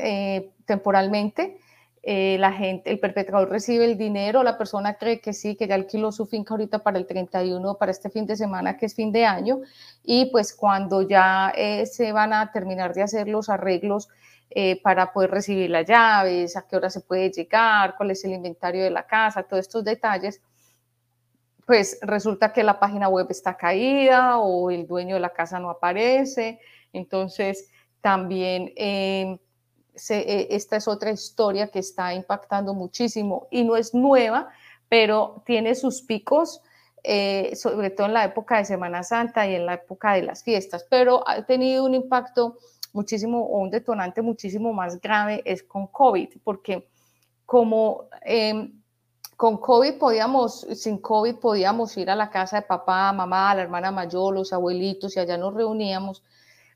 eh, 2.05 2.37
la 2.39 2.53
gente, 2.53 2.91
el 2.91 2.99
perpetrador 2.99 3.49
recibe 3.49 3.85
el 3.85 3.97
dinero, 3.97 4.43
la 4.43 4.57
persona 4.57 4.93
cree 4.93 5.19
que 5.19 5.33
sí, 5.33 5.55
que 5.55 5.67
ya 5.67 5.75
alquiló 5.75 6.11
su 6.11 6.25
finca 6.25 6.53
ahorita 6.53 6.79
para 6.79 6.99
el 6.99 7.07
31, 7.07 7.75
para 7.75 7.91
este 7.91 8.09
fin 8.09 8.25
de 8.25 8.35
semana, 8.37 8.77
que 8.77 8.85
es 8.85 8.95
fin 8.95 9.11
de 9.11 9.25
año, 9.25 9.61
y 10.03 10.25
pues 10.31 10.53
cuando 10.53 11.01
ya 11.01 11.51
se 11.85 12.11
van 12.11 12.31
a 12.31 12.51
terminar 12.51 12.93
de 12.93 13.03
hacer 13.03 13.27
los 13.27 13.49
arreglos 13.49 14.07
eh, 14.51 14.79
para 14.81 15.11
poder 15.11 15.31
recibir 15.31 15.69
las 15.69 15.85
llaves, 15.85 16.55
a 16.55 16.67
qué 16.67 16.75
hora 16.75 16.89
se 16.89 17.01
puede 17.01 17.31
llegar, 17.31 17.95
cuál 17.97 18.11
es 18.11 18.23
el 18.23 18.31
inventario 18.31 18.83
de 18.83 18.91
la 18.91 19.05
casa, 19.05 19.43
todos 19.43 19.61
estos 19.61 19.83
detalles, 19.83 20.41
pues 21.65 21.97
resulta 22.01 22.53
que 22.53 22.63
la 22.63 22.79
página 22.79 23.09
web 23.09 23.27
está 23.31 23.57
caída 23.57 24.37
o 24.37 24.69
el 24.69 24.87
dueño 24.87 25.15
de 25.15 25.19
la 25.19 25.31
casa 25.33 25.59
no 25.59 25.71
aparece. 25.71 26.59
Entonces, 26.93 27.69
también 28.01 28.71
em, 30.09 30.19
eh, 30.19 30.47
esta 30.51 30.77
es 30.77 30.87
otra 30.87 31.11
historia 31.11 31.69
que 31.69 31.79
está 31.79 32.13
impactando 32.13 32.73
muchísimo 32.73 33.47
y 33.51 33.63
no 33.63 33.75
es 33.75 33.93
nueva, 33.93 34.49
pero 34.89 35.43
tiene 35.45 35.75
sus 35.75 36.01
picos. 36.01 36.61
Eh, 37.07 37.55
sobre 37.55 37.91
todo 37.91 38.07
en 38.07 38.13
la 38.13 38.23
época 38.23 38.57
de 38.57 38.65
Semana 38.65 39.03
Santa 39.03 39.47
y 39.47 39.53
en 39.53 39.67
la 39.67 39.75
época 39.75 40.13
de 40.13 40.23
las 40.23 40.43
fiestas, 40.43 40.87
pero 40.89 41.23
ha 41.29 41.43
tenido 41.43 41.85
un 41.85 41.93
impacto 41.93 42.57
muchísimo 42.93 43.45
o 43.45 43.59
un 43.59 43.69
detonante 43.69 44.23
muchísimo 44.23 44.73
más 44.73 44.99
grave 44.99 45.43
es 45.45 45.61
con 45.61 45.85
COVID, 45.85 46.29
porque 46.43 46.87
como 47.45 48.05
em, 48.21 48.81
con 49.37 49.57
COVID 49.57 49.97
podíamos, 49.99 50.65
sin 50.73 50.97
COVID 50.97 51.35
podíamos 51.35 51.95
ir 51.97 52.09
a 52.09 52.15
la 52.15 52.29
casa 52.29 52.61
de 52.61 52.61
papá, 52.63 53.11
mamá, 53.11 53.53
la 53.53 53.63
hermana 53.63 53.91
mayor, 53.91 54.33
los 54.33 54.53
abuelitos 54.53 55.15
y 55.15 55.19
allá 55.19 55.37
nos 55.37 55.53
reuníamos, 55.53 56.23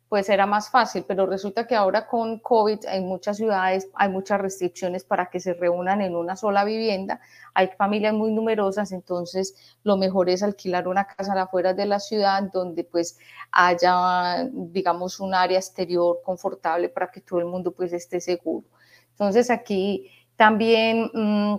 pues 0.10 0.28
era 0.28 0.48
más 0.48 0.72
fácil, 0.72 1.06
pero 1.08 1.28
resulta 1.28 1.68
que 1.68 1.75
ahora 1.75 2.08
con 2.08 2.39
COVID 2.39 2.80
en 2.88 3.06
muchas 3.06 3.38
ciudades 3.38 3.89
hay 3.94 4.10
muchas 4.10 4.42
restricciones 4.42 5.04
para 5.04 5.30
que 5.30 5.39
se 5.39 5.54
reúnan 5.54 6.01
en 6.01 6.16
una 6.16 6.36
sola 6.36 6.66
vivienda, 6.66 7.22
hay 7.54 7.68
familias 7.78 8.16
muy 8.16 8.32
numerosas, 8.32 8.92
entonces 8.92 9.78
lo 9.84 9.98
mejor 9.98 10.28
es 10.30 10.42
alquilar 10.42 10.88
una 10.88 11.06
casa 11.06 11.34
a 11.34 11.44
afuera 11.44 11.75
de 11.75 11.86
la 11.86 12.00
ciudad 12.00 12.42
donde 12.51 12.84
pues 12.84 13.20
haya, 13.51 14.50
digamos, 14.51 15.20
un 15.20 15.36
área 15.36 15.60
exterior 15.60 16.22
confortable 16.24 16.89
para 16.89 17.12
que 17.12 17.22
todo 17.22 17.39
el 17.39 17.46
mundo 17.46 17.72
pues 17.72 17.94
esté 17.94 18.20
seguro. 18.20 18.66
Entonces 19.12 19.51
aquí 19.51 20.10
también 20.36 21.12
mm, 21.13 21.56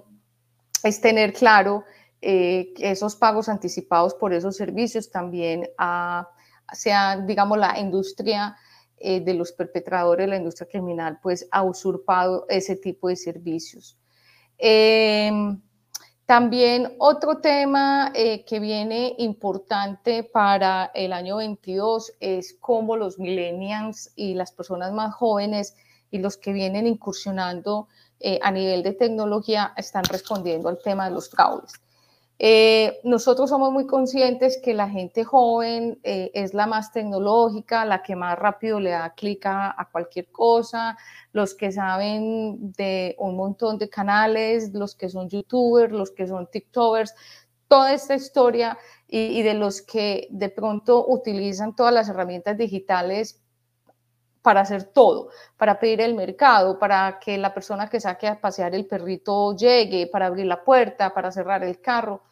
es 0.83 1.01
tener 1.01 1.33
claro 1.35 1.85
eh, 2.21 2.75
esos 2.79 3.15
pagos 3.15 3.49
anticipados 3.49 4.15
por 4.15 4.33
esos 4.33 4.57
servicios 4.57 5.09
también 5.09 5.71
a 5.79 6.29
sea, 6.75 7.17
digamos, 7.17 7.59
la 7.59 7.79
industria 7.79 8.57
eh, 8.99 9.21
de 9.21 9.35
los 9.35 9.53
perpetradores, 9.53 10.29
la 10.29 10.37
industria 10.37 10.69
criminal, 10.69 11.19
pues 11.23 11.49
ha 11.51 11.63
usurpado 11.63 12.47
ese 12.49 12.77
tipo 12.77 13.09
de 13.09 13.17
servicios. 13.17 13.97
Em, 14.59 15.61
también 16.27 16.95
otro 16.99 17.39
tema 17.39 18.13
eh, 18.15 18.45
que 18.45 18.61
viene 18.61 19.15
importante 19.19 20.23
para 20.23 20.91
el 20.95 21.13
año 21.13 21.39
22 21.39 22.13
es 22.21 22.57
cómo 22.61 22.97
los 22.97 23.19
millennials 23.19 24.13
y 24.17 24.35
las 24.35 24.53
personas 24.53 24.93
más 24.93 25.15
jóvenes 25.15 25.75
y 26.11 26.19
los 26.19 26.37
que 26.37 26.53
vienen 26.53 26.87
incursionando 26.87 27.89
eh, 28.21 28.39
a 28.43 28.51
nivel 28.51 28.83
de 28.83 28.93
tecnología 28.93 29.73
están 29.77 30.05
respondiendo 30.05 30.69
al 30.69 30.79
tema 30.83 31.09
de 31.09 31.15
los 31.15 31.31
fraudes. 31.31 31.73
Eh, 32.43 33.01
nosotros 33.05 33.51
somos 33.51 33.71
muy 33.71 33.87
conscientes 33.87 34.59
que 34.65 34.73
la 34.73 34.89
gente 34.89 35.25
joven 35.25 36.01
eh, 36.03 36.31
es 36.33 36.55
la 36.55 36.67
más 36.67 36.91
tecnológica, 36.91 37.85
la 37.85 38.03
que 38.03 38.17
más 38.17 38.39
rápido 38.39 38.81
le 38.81 38.91
da 38.91 39.13
clic 39.13 39.45
a, 39.45 39.89
cualquier 39.93 40.31
cosa, 40.33 40.97
los 41.33 41.55
que 41.55 41.71
saben 41.71 42.73
de 42.73 43.15
un 43.19 43.37
montón 43.37 43.77
de 43.77 43.91
canales, 43.91 44.73
los 44.73 44.95
que 44.95 45.11
son 45.11 45.29
youtubers, 45.29 45.93
los 45.93 46.13
que 46.13 46.27
son 46.27 46.51
tiktokers, 46.51 47.15
toda 47.69 47.93
esta 47.93 48.15
historia 48.15 48.79
y, 49.07 49.19
y 49.39 49.43
de 49.43 49.53
los 49.53 49.83
que 49.83 50.27
de 50.31 50.49
pronto 50.49 51.05
utilizan 51.09 51.77
todas 51.77 51.93
las 51.93 52.09
herramientas 52.09 52.57
digitales 52.57 53.43
para 54.41 54.63
hacer 54.63 54.85
todo, 54.85 55.29
para 55.59 55.79
pedir 55.79 56.01
el 56.01 56.15
mercado, 56.15 56.79
para 56.79 57.19
que 57.21 57.37
la 57.37 57.53
persona 57.53 57.91
que 57.91 58.01
saque 58.01 58.29
a 58.29 58.41
pasear 58.41 58.75
el 58.75 58.87
perrito 58.87 59.55
llegue, 59.55 60.07
para 60.07 60.25
abrir 60.25 60.47
la 60.47 60.65
puerta, 60.65 61.13
para 61.13 61.31
cerrar 61.31 61.63
el 61.65 61.83
carro 61.83 62.23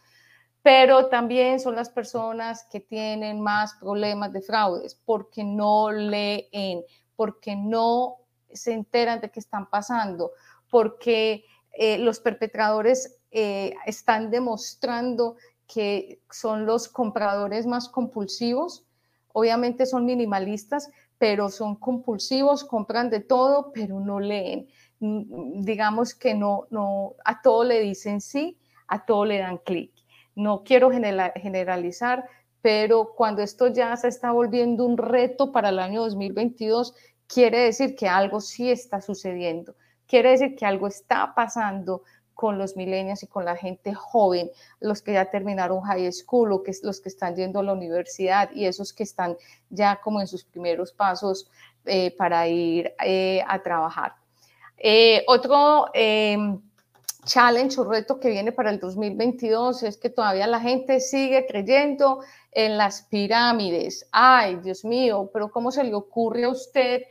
pero 0.69 1.07
también 1.07 1.61
son 1.61 1.77
las 1.77 1.89
personas 1.89 2.67
que 2.71 2.79
tienen 2.79 3.41
más 3.41 3.73
problemas 3.81 4.35
de 4.35 4.43
fraudes 4.43 4.95
porque 5.07 5.43
no 5.43 5.91
leen, 5.91 6.85
porque 7.17 7.57
no 7.57 8.17
se 8.53 8.75
enteran 8.75 9.23
de 9.23 9.31
qué 9.31 9.41
están 9.41 9.71
pasando, 9.71 10.33
porque 10.69 11.47
eh, 11.73 11.97
los 11.97 12.21
perpetradores 12.21 13.19
eh, 13.31 13.73
están 13.87 14.31
demostrando 14.31 15.37
que 15.67 16.21
son 16.31 16.67
los 16.67 16.87
compradores 16.87 17.65
más 17.65 17.89
compulsivos. 17.89 18.85
Obviamente 19.33 19.87
son 19.87 20.05
minimalistas, 20.05 20.91
pero 21.17 21.49
son 21.49 21.77
compulsivos, 21.77 22.63
compran 22.63 23.09
de 23.09 23.21
todo, 23.21 23.73
pero 23.73 24.01
no 24.01 24.21
leen. 24.21 24.69
Mm, 25.01 25.63
digamos 25.63 26.15
que 26.15 26.35
no, 26.35 26.67
no, 26.69 27.15
a 27.25 27.41
todo 27.41 27.65
le 27.65 27.81
dicen 27.81 28.21
sí, 28.21 28.59
a 28.87 29.07
todo 29.07 29.25
le 29.25 29.39
dan 29.39 29.57
clic. 29.65 29.98
No 30.38 30.62
quiero 30.62 30.88
generalizar, 30.92 32.28
pero 32.62 33.12
cuando 33.16 33.42
esto 33.42 33.66
ya 33.66 33.97
se 33.97 34.07
está 34.07 34.30
volviendo 34.30 34.85
un 34.85 34.97
reto 34.97 35.50
para 35.50 35.71
el 35.71 35.80
año 35.80 36.02
2022, 36.02 36.95
quiere 37.26 37.59
decir 37.59 37.97
que 37.97 38.07
algo 38.07 38.40
sí 38.40 38.71
está 38.71 39.00
sucediendo, 39.00 39.75
quiere 40.07 40.30
decir 40.30 40.54
que 40.54 40.64
algo 40.64 40.87
está 40.87 41.35
pasando 41.35 42.04
con 42.35 42.57
los 42.57 42.76
millennials 42.76 43.25
y 43.25 43.26
con 43.26 43.45
la 43.45 43.57
gente 43.57 43.95
joven, 43.95 44.49
los 44.78 45.02
que 45.02 45.14
ya 45.14 45.25
terminaron 45.25 45.80
high 45.80 46.12
school 46.12 46.52
o 46.52 46.62
los 46.85 47.00
que 47.00 47.09
están 47.09 47.35
yendo 47.35 47.59
a 47.59 47.64
la 47.64 47.73
universidad 47.73 48.49
y 48.54 48.66
esos 48.66 48.92
que 48.92 49.02
están 49.02 49.37
ya 49.71 50.00
como 50.00 50.21
en 50.21 50.28
sus 50.28 50.45
primeros 50.45 50.92
pasos 50.92 51.50
eh, 51.85 52.14
para 52.16 52.47
ir 52.47 52.95
eh, 53.04 53.42
a 53.45 53.61
trabajar. 53.61 54.14
Eh, 54.76 55.25
otro 55.26 55.87
em, 55.92 56.61
challenge 57.29 57.79
o 57.79 57.85
reto 57.85 58.19
que 58.19 58.31
viene 58.31 58.53
para 58.53 58.71
el 58.71 58.81
2022 58.81 59.83
es 59.83 59.99
que 59.99 60.09
todavía 60.09 60.47
la 60.47 60.61
gente 60.61 60.99
sigue 60.99 61.47
creyendo 61.47 62.21
en 62.51 62.79
las 62.79 63.03
pirámides. 63.03 64.09
Ay, 64.11 64.57
Dios 64.57 64.85
mío, 64.85 65.31
pero 65.33 65.51
¿cómo 65.51 65.71
se 65.71 65.85
le 65.85 65.95
ocurre 65.95 66.45
a 66.45 66.49
usted 66.49 67.03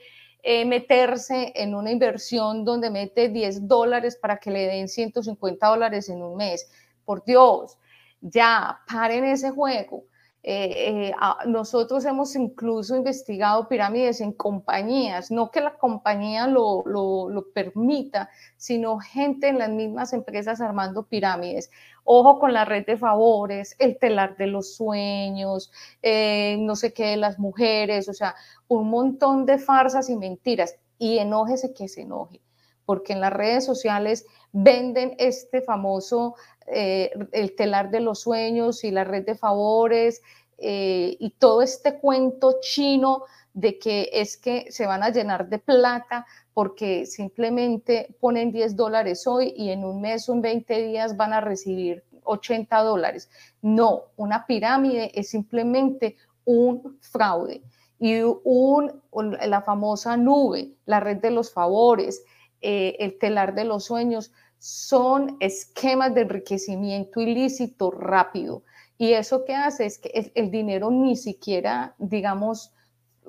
eh, 0.41 0.65
meterse 0.65 1.53
en 1.55 1.75
una 1.75 1.91
inversión 1.91 2.65
donde 2.65 2.89
mete 2.89 3.29
10 3.29 3.67
dólares 3.67 4.17
para 4.17 4.37
que 4.37 4.51
le 4.51 4.65
den 4.65 4.89
150 4.89 5.67
dólares 5.67 6.09
en 6.09 6.23
un 6.23 6.35
mes? 6.35 6.67
Por 7.05 7.23
Dios, 7.23 7.77
ya, 8.19 8.79
paren 8.87 9.23
ese 9.23 9.51
juego. 9.51 10.05
Eh, 10.49 11.09
eh, 11.09 11.13
nosotros 11.45 12.05
hemos 12.05 12.33
incluso 12.37 12.95
investigado 12.95 13.67
pirámides 13.67 14.21
en 14.21 14.31
compañías, 14.31 15.29
no 15.29 15.51
que 15.51 15.59
la 15.59 15.77
compañía 15.77 16.47
lo, 16.47 16.83
lo, 16.85 17.51
permita, 17.53 18.29
sino 18.55 18.97
gente 18.97 19.49
en 19.49 19.57
las 19.57 19.69
mismas 19.69 20.13
empresas 20.13 20.61
armando 20.61 21.03
pirámides. 21.03 21.69
Ojo 22.05 22.39
con 22.39 22.53
la 22.53 22.63
red 22.63 22.85
de 22.85 22.95
favores, 22.95 23.75
el 23.77 23.99
telar 23.99 24.37
de 24.37 24.47
los 24.47 24.73
sueños, 24.77 25.69
eh, 26.01 26.55
no 26.61 26.77
sé 26.77 26.93
qué 26.93 27.07
de 27.07 27.17
las 27.17 27.39
mujeres, 27.39 28.07
o 28.07 28.13
sea, 28.13 28.33
un 28.69 28.89
montón 28.89 29.45
de 29.45 29.57
farsas 29.57 30.09
y 30.09 30.15
mentiras. 30.15 30.77
Y 30.97 31.17
enójese 31.17 31.73
que 31.73 31.89
se 31.89 32.03
enoje, 32.03 32.39
porque 32.87 33.11
en 33.11 33.19
las 33.19 33.33
redes 33.33 33.65
sociales 33.65 34.25
venden 34.53 35.13
este 35.19 35.61
famoso 35.61 36.35
eh, 36.67 37.11
el 37.33 37.53
telar 37.53 37.91
de 37.91 37.99
los 37.99 38.21
sueños 38.21 38.85
y 38.85 38.91
la 38.91 39.03
red 39.03 39.25
de 39.25 39.35
favores 39.35 40.21
eh, 40.57 41.17
y 41.19 41.31
todo 41.31 41.61
este 41.61 41.99
cuento 41.99 42.59
chino 42.61 43.23
de 43.53 43.77
que 43.77 44.09
es 44.13 44.37
que 44.37 44.71
se 44.71 44.87
van 44.87 45.03
a 45.03 45.09
llenar 45.09 45.49
de 45.49 45.59
plata 45.59 46.25
porque 46.53 47.05
simplemente 47.05 48.15
ponen 48.21 48.53
10 48.53 48.77
dólares 48.77 49.27
hoy 49.27 49.53
y 49.57 49.69
en 49.71 49.83
un 49.83 49.99
mes 49.99 50.29
o 50.29 50.33
en 50.33 50.41
20 50.41 50.87
días 50.87 51.17
van 51.17 51.33
a 51.33 51.41
recibir 51.41 52.05
80 52.23 52.77
dólares. 52.83 53.29
No, 53.61 54.03
una 54.15 54.45
pirámide 54.45 55.11
es 55.13 55.29
simplemente 55.29 56.15
un 56.45 56.97
fraude 57.01 57.63
y 57.99 58.21
un, 58.21 59.01
la 59.41 59.61
famosa 59.61 60.15
nube, 60.15 60.71
la 60.85 60.99
red 60.99 61.17
de 61.17 61.31
los 61.31 61.51
favores, 61.51 62.23
eh, 62.61 62.95
el 62.99 63.17
telar 63.19 63.55
de 63.55 63.65
los 63.65 63.85
sueños, 63.85 64.31
son 64.59 65.37
esquemas 65.39 66.13
de 66.15 66.21
enriquecimiento 66.21 67.21
ilícito 67.21 67.91
rápido. 67.91 68.63
Y 68.97 69.13
eso 69.13 69.45
que 69.45 69.53
hace 69.53 69.85
es 69.85 69.99
que 69.99 70.31
el, 70.33 70.49
dinero 70.49 70.89
ni 70.89 71.15
siquiera, 71.15 71.93
digamos, 71.99 72.73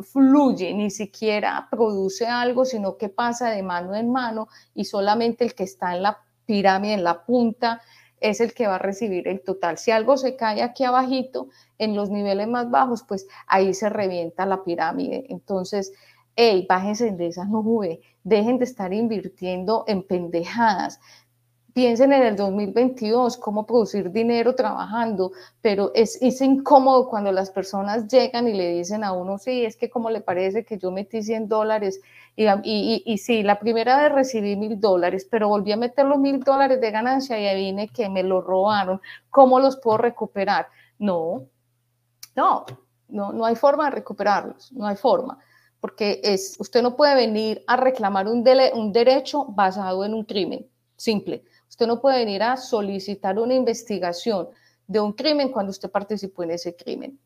fluye, 0.00 0.73
ni 0.73 0.90
siquiera 0.90 1.68
produce 1.70 2.26
algo, 2.26 2.64
sino 2.64 2.97
que 2.97 3.08
pasa 3.08 3.50
de 3.50 3.62
mano 3.62 3.94
en 3.94 4.11
mano 4.11 4.49
y 4.75 4.85
solamente 4.85 5.44
el 5.44 5.54
que 5.54 5.64
está 5.64 5.94
en 5.94 6.02
la 6.02 6.18
pirámide, 6.47 6.94
en 6.94 7.04
la 7.04 7.26
punta, 7.26 7.82
es 8.20 8.40
el 8.40 8.54
que 8.54 8.66
va 8.66 8.76
a 8.76 8.78
recibir 8.78 9.28
el 9.28 9.42
total. 9.42 9.78
Si 9.78 9.90
algo 9.90 10.16
se 10.16 10.37
cae 10.37 10.62
aquí 10.62 10.85
abajito, 10.85 11.49
en 11.78 11.94
los 11.94 12.11
niveles 12.11 12.49
más 12.49 12.70
bajos, 12.70 13.04
pues 13.06 13.26
ahí 13.47 13.75
se 13.75 13.88
revienta 13.88 14.47
la 14.47 14.64
pirámide. 14.64 15.26
Entonces, 15.28 15.92
hey, 16.40 16.64
bájense 16.68 17.11
de 17.11 17.26
esa 17.26 17.45
nube, 17.45 18.00
dejen 18.23 18.59
de 18.59 18.64
estar 18.64 18.92
invirtiendo 18.92 19.83
en 19.88 20.04
pendejadas. 20.04 21.00
Piensen 21.75 22.12
en 22.12 22.23
el 22.23 22.37
2022, 22.37 23.37
cómo 23.38 23.66
producir 23.66 24.12
dinero 24.12 24.54
trabajando, 24.54 25.33
pero 25.61 25.90
es, 25.95 26.16
es 26.23 26.40
incómodo 26.40 27.09
cuando 27.09 27.33
las 27.33 27.50
personas 27.50 28.07
llegan 28.07 28.47
y 28.47 28.54
le 28.54 28.71
dicen 28.71 29.02
a 29.02 29.12
uno, 29.12 29.38
sí, 29.38 29.64
es 29.64 29.76
que 29.76 29.90
como 29.90 30.11
le 30.11 30.21
parece 30.21 30.64
que 30.64 30.78
yo 30.78 30.92
metí 30.92 31.25
100 31.25 31.49
dólares 31.49 32.00
y, 32.37 33.02
y, 33.04 33.18
sí, 33.18 33.42
la 33.42 33.59
primera 33.59 34.00
vez 34.00 34.12
recibí 34.12 34.54
mil 34.54 34.80
dólares, 34.80 35.26
pero 35.28 35.49
volví 35.49 35.73
a 35.73 35.76
meter 35.76 36.07
los 36.07 36.21
mil 36.21 36.38
dólares 36.38 36.80
de 36.80 36.92
ganancia 36.92 37.37
y 37.40 37.49
adivine 37.49 37.88
que 37.88 38.09
me 38.09 38.23
lo 38.23 38.42
robaron, 38.42 39.00
¿cómo 39.28 39.59
los 39.59 39.76
puedo 39.76 39.99
recuperar? 39.99 40.68
No, 41.00 41.47
no, 42.37 42.64
no, 43.09 43.33
no 43.33 43.45
hay 43.45 43.57
forma 43.57 43.87
de 43.87 43.90
recuperarlos, 43.90 44.71
no 44.73 44.87
hay 44.87 44.95
forma, 44.95 45.38
porque 45.80 46.20
es, 46.25 46.56
usted 46.58 46.82
no 46.82 46.97
puede 46.97 47.14
venir 47.14 47.62
a 47.66 47.76
reclamar 47.76 48.26
un, 48.26 48.42
derecho 48.42 49.44
basado 49.47 50.04
en 50.04 50.14
un 50.14 50.25
crimen, 50.25 50.66
simple. 50.97 51.44
Usted 51.68 51.87
no 51.87 52.00
puede 52.00 52.18
venir 52.18 52.42
a 52.42 52.56
solicitar 52.56 53.38
una 53.38 53.54
investigación 53.54 54.49
de 54.87 55.00
un 55.00 55.12
crimen 55.12 55.50
cuando 55.50 55.70
usted 55.70 55.90
participó 55.90 56.42
en 56.42 56.52
ese 56.52 56.75
crimen 56.75 57.18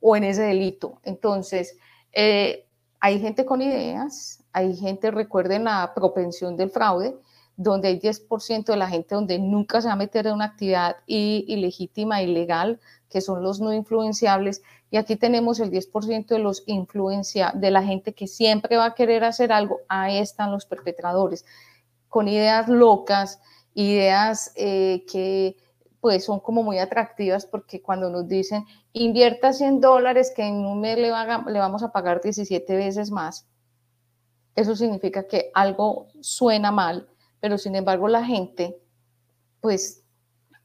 o 0.00 0.16
en 0.16 0.24
ese 0.24 0.42
delito. 0.42 1.00
Entonces, 1.02 1.76
eh, 2.12 2.66
hay 3.00 3.20
gente 3.20 3.44
con 3.44 3.60
ideas, 3.60 4.42
hay 4.52 4.76
gente, 4.76 5.10
recuerden 5.10 5.64
la 5.64 5.92
propensión 5.94 6.56
del 6.56 6.70
fraude, 6.70 7.16
donde 7.56 7.88
hay 7.88 7.98
10% 7.98 8.64
de 8.64 8.76
la 8.76 8.88
gente 8.88 9.14
donde 9.14 9.38
nunca 9.38 9.80
se 9.80 9.88
va 9.88 9.94
a 9.94 9.96
meter 9.96 10.26
en 10.26 10.34
una 10.34 10.46
actividad 10.46 10.96
ilegítima, 11.06 12.22
ilegal, 12.22 12.80
que 13.08 13.20
son 13.20 13.42
los 13.42 13.60
no 13.60 13.72
influenciables, 13.72 14.62
y 14.90 14.96
aquí 14.96 15.16
tenemos 15.16 15.60
el 15.60 15.70
10% 15.70 16.26
de 16.26 16.38
los 16.38 16.64
influencia, 16.66 17.52
de 17.54 17.70
la 17.70 17.82
gente 17.82 18.14
que 18.14 18.26
siempre 18.26 18.76
va 18.76 18.86
a 18.86 18.94
querer 18.94 19.24
hacer 19.24 19.52
algo, 19.52 19.80
ahí 19.88 20.18
están 20.18 20.50
los 20.50 20.66
perpetradores, 20.66 21.44
con 22.08 22.28
ideas 22.28 22.68
locas, 22.68 23.40
ideas 23.74 24.52
eh, 24.56 25.04
que 25.10 25.56
pues 26.00 26.24
son 26.24 26.40
como 26.40 26.64
muy 26.64 26.78
atractivas 26.78 27.46
porque 27.46 27.80
cuando 27.80 28.10
nos 28.10 28.26
dicen 28.26 28.66
invierta 28.92 29.52
100 29.52 29.80
dólares 29.80 30.32
que 30.34 30.42
en 30.42 30.66
un 30.66 30.80
mes 30.80 30.96
le, 30.96 31.08
le 31.10 31.58
vamos 31.60 31.82
a 31.84 31.92
pagar 31.92 32.20
17 32.20 32.74
veces 32.74 33.12
más, 33.12 33.46
eso 34.54 34.76
significa 34.76 35.26
que 35.26 35.50
algo 35.54 36.08
suena 36.20 36.72
mal, 36.72 37.08
pero 37.42 37.58
sin 37.58 37.74
embargo 37.74 38.06
la 38.06 38.24
gente, 38.24 38.80
pues 39.60 40.04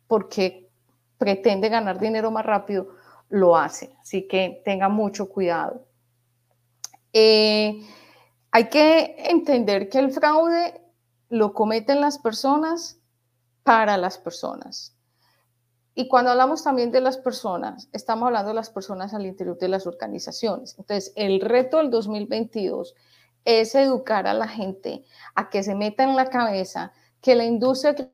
porque 0.05 0.69
pretende 1.17 1.69
ganar 1.69 1.99
dinero 1.99 2.29
más 2.29 2.45
rápido, 2.45 2.89
lo 3.29 3.57
hace. 3.57 3.95
Así 3.99 4.27
que 4.27 4.61
tenga 4.63 4.87
mucho 4.87 5.27
cuidado. 5.27 5.87
Eh, 7.13 7.81
hay 8.51 8.69
que 8.69 9.15
entender 9.17 9.89
que 9.89 9.97
el 9.97 10.11
fraude 10.11 10.79
lo 11.29 11.51
cometen 11.51 11.99
las 11.99 12.19
personas 12.19 12.99
para 13.63 13.97
las 13.97 14.19
personas. 14.19 14.95
Y 15.95 16.07
cuando 16.07 16.29
hablamos 16.29 16.63
también 16.63 16.91
de 16.91 17.01
las 17.01 17.17
personas, 17.17 17.89
estamos 17.91 18.27
hablando 18.27 18.49
de 18.49 18.55
las 18.55 18.69
personas 18.69 19.15
al 19.15 19.25
interior 19.25 19.57
de 19.57 19.67
las 19.67 19.87
organizaciones. 19.87 20.75
Entonces, 20.77 21.11
el 21.15 21.41
reto 21.41 21.77
del 21.77 21.89
2022 21.89 22.93
es 23.47 23.75
educar 23.75 24.27
a 24.27 24.33
la 24.33 24.49
gente 24.49 25.05
a 25.33 25.49
que 25.49 25.63
se 25.63 25.73
meta 25.73 26.03
en 26.03 26.17
la 26.17 26.29
cabeza 26.29 26.91
que 27.21 27.33
la 27.33 27.45
industria 27.45 28.11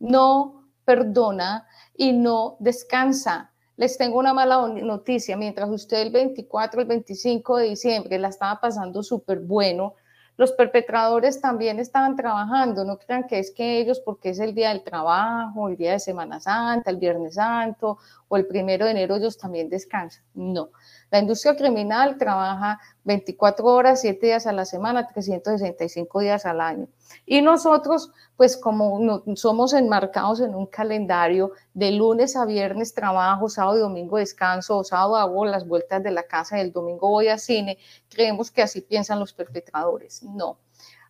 no 0.00 0.70
perdona 0.86 1.68
y 1.94 2.14
no 2.14 2.56
descansa. 2.58 3.52
Les 3.76 3.98
tengo 3.98 4.18
una 4.18 4.32
mala 4.32 4.66
noticia, 4.68 5.36
mientras 5.36 5.68
usted 5.68 5.98
el 5.98 6.12
24, 6.12 6.80
el 6.80 6.86
25 6.86 7.58
de 7.58 7.64
diciembre 7.68 8.18
la 8.18 8.28
estaba 8.28 8.58
pasando 8.58 9.02
súper 9.02 9.40
bueno, 9.40 9.96
los 10.38 10.52
perpetradores 10.52 11.40
también 11.40 11.78
estaban 11.78 12.16
trabajando, 12.16 12.84
no 12.84 12.98
crean 12.98 13.26
que 13.26 13.38
es 13.38 13.50
que 13.50 13.78
ellos, 13.78 14.00
porque 14.00 14.30
es 14.30 14.38
el 14.38 14.54
día 14.54 14.70
del 14.70 14.82
trabajo, 14.82 15.68
el 15.68 15.76
día 15.76 15.92
de 15.92 15.98
Semana 15.98 16.40
Santa, 16.40 16.90
el 16.90 16.96
Viernes 16.96 17.34
Santo 17.34 17.98
o 18.28 18.36
el 18.36 18.46
primero 18.46 18.84
de 18.84 18.90
enero, 18.90 19.16
ellos 19.16 19.38
también 19.38 19.68
descansan. 19.68 20.24
No, 20.34 20.70
la 21.10 21.20
industria 21.20 21.56
criminal 21.56 22.18
trabaja 22.18 22.80
24 23.04 23.64
horas, 23.64 24.00
7 24.00 24.26
días 24.26 24.46
a 24.46 24.52
la 24.52 24.64
semana, 24.64 25.06
365 25.06 26.20
días 26.20 26.44
al 26.46 26.60
año. 26.60 26.88
Y 27.24 27.40
nosotros, 27.42 28.12
pues 28.36 28.56
como 28.56 29.22
somos 29.36 29.72
enmarcados 29.72 30.40
en 30.40 30.54
un 30.54 30.66
calendario 30.66 31.52
de 31.74 31.92
lunes 31.92 32.36
a 32.36 32.44
viernes 32.44 32.94
trabajo, 32.94 33.48
sábado 33.48 33.78
y 33.78 33.80
domingo 33.80 34.18
descanso, 34.18 34.82
sábado 34.82 35.16
hago 35.16 35.44
las 35.44 35.66
vueltas 35.66 36.02
de 36.02 36.10
la 36.10 36.24
casa 36.24 36.58
y 36.58 36.62
el 36.62 36.72
domingo 36.72 37.08
voy 37.08 37.28
a 37.28 37.38
cine, 37.38 37.78
creemos 38.08 38.50
que 38.50 38.62
así 38.62 38.80
piensan 38.80 39.20
los 39.20 39.32
perpetradores. 39.32 40.22
No. 40.22 40.58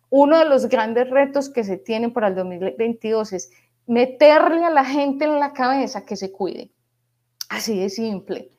Uno 0.09 0.37
de 0.37 0.45
los 0.45 0.67
grandes 0.67 1.09
retos 1.09 1.49
que 1.49 1.63
se 1.63 1.77
tienen 1.77 2.13
para 2.13 2.29
el 2.29 2.35
2022 2.35 3.33
es 3.33 3.51
meterle 3.87 4.63
a 4.63 4.69
la 4.69 4.85
gente 4.85 5.25
en 5.25 5.39
la 5.39 5.53
cabeza 5.53 6.05
que 6.05 6.15
se 6.15 6.31
cuide. 6.31 6.71
Así 7.49 7.79
de 7.79 7.89
simple. 7.89 8.51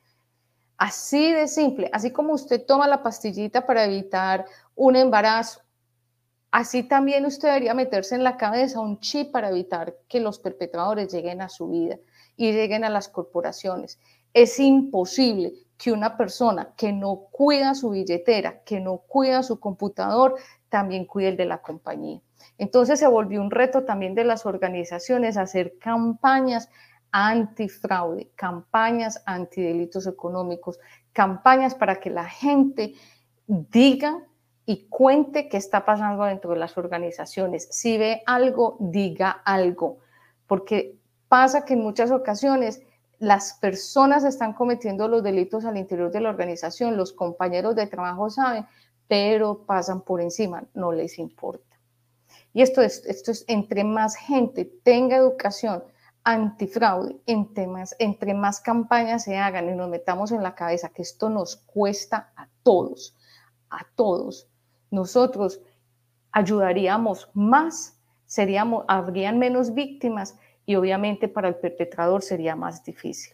Así 0.77 1.33
de 1.33 1.47
simple, 1.47 1.89
así 1.91 2.11
como 2.11 2.33
usted 2.33 2.65
toma 2.65 2.87
la 2.87 3.03
pastillita 3.03 3.65
para 3.65 3.83
evitar 3.83 4.45
un 4.75 4.95
embarazo, 4.95 5.59
así 6.51 6.83
también 6.83 7.25
usted 7.25 7.49
debería 7.49 7.73
meterse 7.73 8.15
en 8.15 8.23
la 8.23 8.37
cabeza 8.37 8.79
un 8.79 9.01
chip 9.01 9.29
para 9.31 9.49
evitar 9.49 9.97
que 10.07 10.21
los 10.21 10.39
perpetradores 10.39 11.11
lleguen 11.11 11.41
a 11.41 11.49
su 11.49 11.67
vida 11.67 11.97
y 12.37 12.53
lleguen 12.53 12.85
a 12.85 12.89
las 12.89 13.09
corporaciones. 13.09 13.99
Es 14.33 14.57
imposible 14.57 15.51
que 15.77 15.91
una 15.91 16.15
persona 16.15 16.73
que 16.77 16.93
no 16.93 17.27
cuida 17.29 17.75
su 17.75 17.89
billetera, 17.89 18.63
que 18.63 18.79
no 18.79 18.99
cuida 18.99 19.43
su 19.43 19.59
computador, 19.59 20.35
también 20.69 21.03
cuide 21.05 21.29
el 21.29 21.37
de 21.37 21.45
la 21.45 21.61
compañía. 21.61 22.21
Entonces 22.57 22.99
se 22.99 23.07
volvió 23.07 23.41
un 23.41 23.51
reto 23.51 23.83
también 23.83 24.15
de 24.15 24.23
las 24.23 24.45
organizaciones 24.45 25.35
hacer 25.35 25.77
campañas 25.77 26.69
antifraude, 27.11 28.31
campañas 28.35 29.21
antidelitos 29.25 30.07
económicos, 30.07 30.79
campañas 31.13 31.75
para 31.75 31.99
que 31.99 32.09
la 32.09 32.25
gente 32.25 32.93
diga 33.47 34.23
y 34.65 34.87
cuente 34.87 35.49
qué 35.49 35.57
está 35.57 35.83
pasando 35.83 36.25
dentro 36.25 36.51
de 36.51 36.59
las 36.59 36.77
organizaciones. 36.77 37.67
Si 37.71 37.97
ve 37.97 38.21
algo, 38.25 38.77
diga 38.79 39.41
algo, 39.43 39.97
porque 40.45 40.99
pasa 41.27 41.65
que 41.65 41.73
en 41.73 41.81
muchas 41.81 42.11
ocasiones 42.11 42.81
las 43.17 43.53
personas 43.55 44.23
están 44.23 44.53
cometiendo 44.53 45.07
los 45.07 45.23
delitos 45.23 45.65
al 45.65 45.77
interior 45.77 46.11
de 46.11 46.21
la 46.21 46.29
organización, 46.29 46.97
los 46.97 47.13
compañeros 47.13 47.75
de 47.75 47.87
trabajo 47.87 48.29
saben, 48.29 48.65
pero 49.07 49.65
pasan 49.65 50.01
por 50.01 50.21
encima, 50.21 50.63
no 50.73 50.91
les 50.91 51.19
importa. 51.19 51.79
Y 52.53 52.61
esto 52.61 52.81
es, 52.81 53.05
esto 53.05 53.31
es 53.31 53.45
entre 53.47 53.83
más 53.83 54.15
gente 54.15 54.65
tenga 54.83 55.17
educación, 55.17 55.83
antifraude, 56.31 57.21
entre 57.25 58.33
más 58.33 58.61
campañas 58.61 59.23
se 59.23 59.37
hagan 59.37 59.69
y 59.69 59.75
nos 59.75 59.89
metamos 59.89 60.31
en 60.31 60.43
la 60.43 60.55
cabeza 60.55 60.89
que 60.89 61.01
esto 61.01 61.29
nos 61.29 61.57
cuesta 61.57 62.31
a 62.35 62.47
todos, 62.63 63.15
a 63.69 63.85
todos, 63.95 64.47
nosotros 64.91 65.61
ayudaríamos 66.31 67.29
más, 67.33 67.99
seríamos, 68.25 68.85
habrían 68.87 69.39
menos 69.39 69.73
víctimas 69.73 70.37
y 70.65 70.75
obviamente 70.75 71.27
para 71.27 71.47
el 71.47 71.55
perpetrador 71.55 72.21
sería 72.21 72.55
más 72.55 72.83
difícil. 72.83 73.33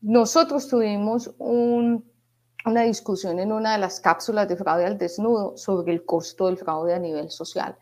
Nosotros 0.00 0.68
tuvimos 0.68 1.32
una 1.38 2.82
discusión 2.82 3.38
en 3.38 3.52
una 3.52 3.72
de 3.72 3.78
las 3.78 4.00
cápsulas 4.00 4.48
de 4.48 4.56
fraude 4.56 4.86
al 4.86 4.98
desnudo 4.98 5.56
sobre 5.56 5.92
el 5.92 6.04
costo 6.04 6.46
del 6.46 6.58
fraude 6.58 6.94
a 6.94 6.98
nivel 6.98 7.30
social. 7.30 7.76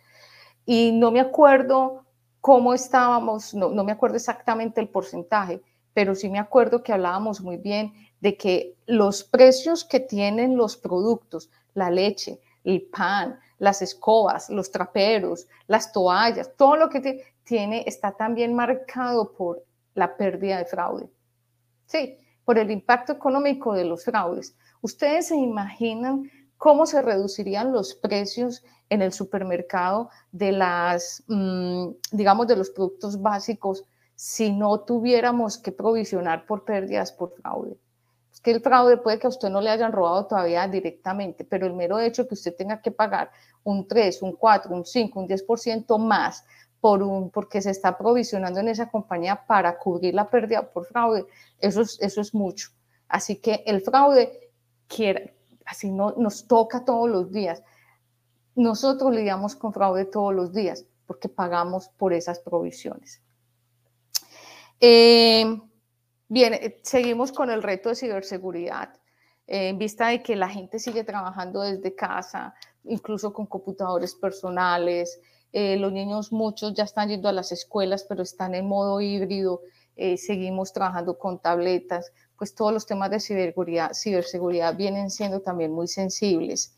Y 0.67 0.93
no 0.93 1.11
me 1.11 1.21
acuerdo 1.21 2.05
cómo 2.41 2.75
estábamos, 2.75 3.55
no, 3.55 3.71
me 3.85 3.93
acuerdo 3.93 4.17
exactamente 4.17 4.81
el 4.81 4.89
porcentaje, 4.89 5.61
pero 5.93 6.15
sí 6.15 6.29
me 6.29 6.39
acuerdo 6.39 6.83
que 6.83 6.93
hablábamos 6.93 7.41
muy 7.41 7.57
bien 7.57 7.93
de 8.21 8.37
que 8.37 8.77
los 8.87 9.25
precios 9.25 9.85
que 9.85 10.01
tienen 10.01 10.57
los 10.57 10.77
productos, 10.77 11.51
la 11.75 11.91
leche, 11.91 12.41
el 12.65 12.83
pan, 12.83 13.39
las 13.59 13.83
escobas, 13.83 14.51
los 14.51 14.71
traperos, 14.71 15.47
las 15.67 15.93
toallas, 15.93 16.53
todo 16.57 16.77
lo 16.77 16.89
que 16.89 17.25
tiene 17.45 17.85
está 17.87 18.13
también 18.13 18.55
marcado 18.55 19.33
por 19.33 19.65
la 19.95 20.17
pérdida 20.17 20.59
de 20.59 20.65
fraude. 20.65 21.09
Sí, 21.87 22.17
por 22.45 22.59
el 22.59 22.71
impacto 22.71 23.13
económico 23.13 23.75
de 23.75 23.85
los 23.85 24.05
fraudes. 24.05 24.57
Ustedes 24.81 25.29
se 25.29 25.37
imaginan 25.37 26.31
cómo 26.61 26.85
se 26.85 27.01
reducirían 27.01 27.73
los 27.73 27.95
precios 27.95 28.63
en 28.91 29.01
el 29.01 29.15
supermercado 29.15 30.11
de 30.31 30.53
las, 30.53 31.25
mm, 31.27 31.89
digamos, 32.13 32.47
de 32.49 32.57
los 32.57 32.69
productos 32.69 33.23
básicos 33.23 33.85
si 34.15 34.53
no 34.53 34.81
tuviéramos 34.81 35.57
que 35.57 35.73
provisionar 35.73 36.45
por 36.45 36.67
pérdidas 36.67 37.13
por 37.13 37.33
fraude. 37.33 37.79
Es 38.31 38.41
que 38.43 38.51
el 38.51 38.61
fraude 38.61 38.99
puede 38.99 39.19
que 39.19 39.27
a 39.27 39.31
usted 39.31 39.49
no 39.49 39.63
le 39.63 39.71
hayan 39.71 39.91
robado 39.91 40.27
todavía 40.27 40.69
directamente, 40.69 41.47
pero 41.47 41.67
el 41.67 41.73
mero 41.73 41.99
hecho 41.99 42.29
que 42.29 42.35
usted 42.35 42.55
tenga 42.55 42.83
que 42.83 42.91
pagar 42.91 43.31
un 43.65 43.89
3, 43.89 44.21
un 44.21 44.33
4, 44.33 44.75
un 44.75 44.85
5, 44.85 45.19
un 45.19 45.27
10% 45.27 45.97
más 45.97 46.45
por 46.79 47.03
un, 47.03 47.31
porque 47.31 47.63
se 47.63 47.71
está 47.71 47.97
provisionando 47.97 48.61
en 48.61 48.69
esa 48.69 48.91
compañía 48.91 49.47
para 49.47 49.79
cubrir 49.79 50.13
la 50.13 50.29
pérdida 50.29 50.71
por 50.71 50.85
fraude, 50.85 51.25
eso 51.59 51.81
es, 51.81 51.97
eso 52.03 52.21
es 52.21 52.35
mucho. 52.35 52.69
Así 53.09 53.37
que 53.37 53.63
el 53.65 53.81
fraude 53.81 54.51
quiere, 54.87 55.40
así 55.71 55.91
no, 55.91 56.15
nos 56.17 56.47
toca 56.47 56.85
todos 56.85 57.09
los 57.09 57.31
días. 57.31 57.63
Nosotros 58.57 59.15
lidiamos 59.15 59.55
con 59.55 59.73
fraude 59.73 60.05
todos 60.05 60.35
los 60.35 60.53
días 60.53 60.85
porque 61.07 61.29
pagamos 61.29 61.89
por 61.89 62.13
esas 62.13 62.41
provisiones. 62.41 63.23
Eh, 64.81 65.61
bien, 66.29 66.55
eh, 66.55 66.81
seguimos 66.83 67.33
con 67.33 67.51
el 67.51 67.63
reto 67.63 67.89
de 67.89 67.95
ciberseguridad. 67.95 68.95
Eh, 69.47 69.69
en 69.69 69.79
vista 69.79 70.09
de 70.09 70.23
que 70.23 70.37
la 70.37 70.49
gente 70.49 70.79
sigue 70.79 71.05
trabajando 71.05 71.63
desde 71.63 71.95
casa, 71.95 72.55
incluso 72.85 73.33
con 73.33 73.47
computadores 73.47 74.15
personales, 74.15 75.21
los 75.53 75.93
niños 75.93 76.31
muchos 76.31 76.75
ya 76.75 76.85
están 76.85 77.09
yendo 77.09 77.29
a 77.29 77.33
las 77.33 77.51
escuelas, 77.51 78.05
pero 78.05 78.23
están 78.23 78.55
en 78.55 78.69
modo 78.69 79.01
híbrido, 79.01 79.63
seguimos 80.17 80.73
trabajando 80.73 81.19
con 81.19 81.41
tabletas, 81.41 82.13
pues 82.41 82.55
todos 82.55 82.73
los 82.73 82.87
temas 82.87 83.11
de 83.11 83.21
ciberseguridad, 83.21 83.93
ciberseguridad 83.93 84.75
vienen 84.75 85.11
siendo 85.11 85.41
también 85.41 85.73
muy 85.73 85.87
sensibles. 85.89 86.75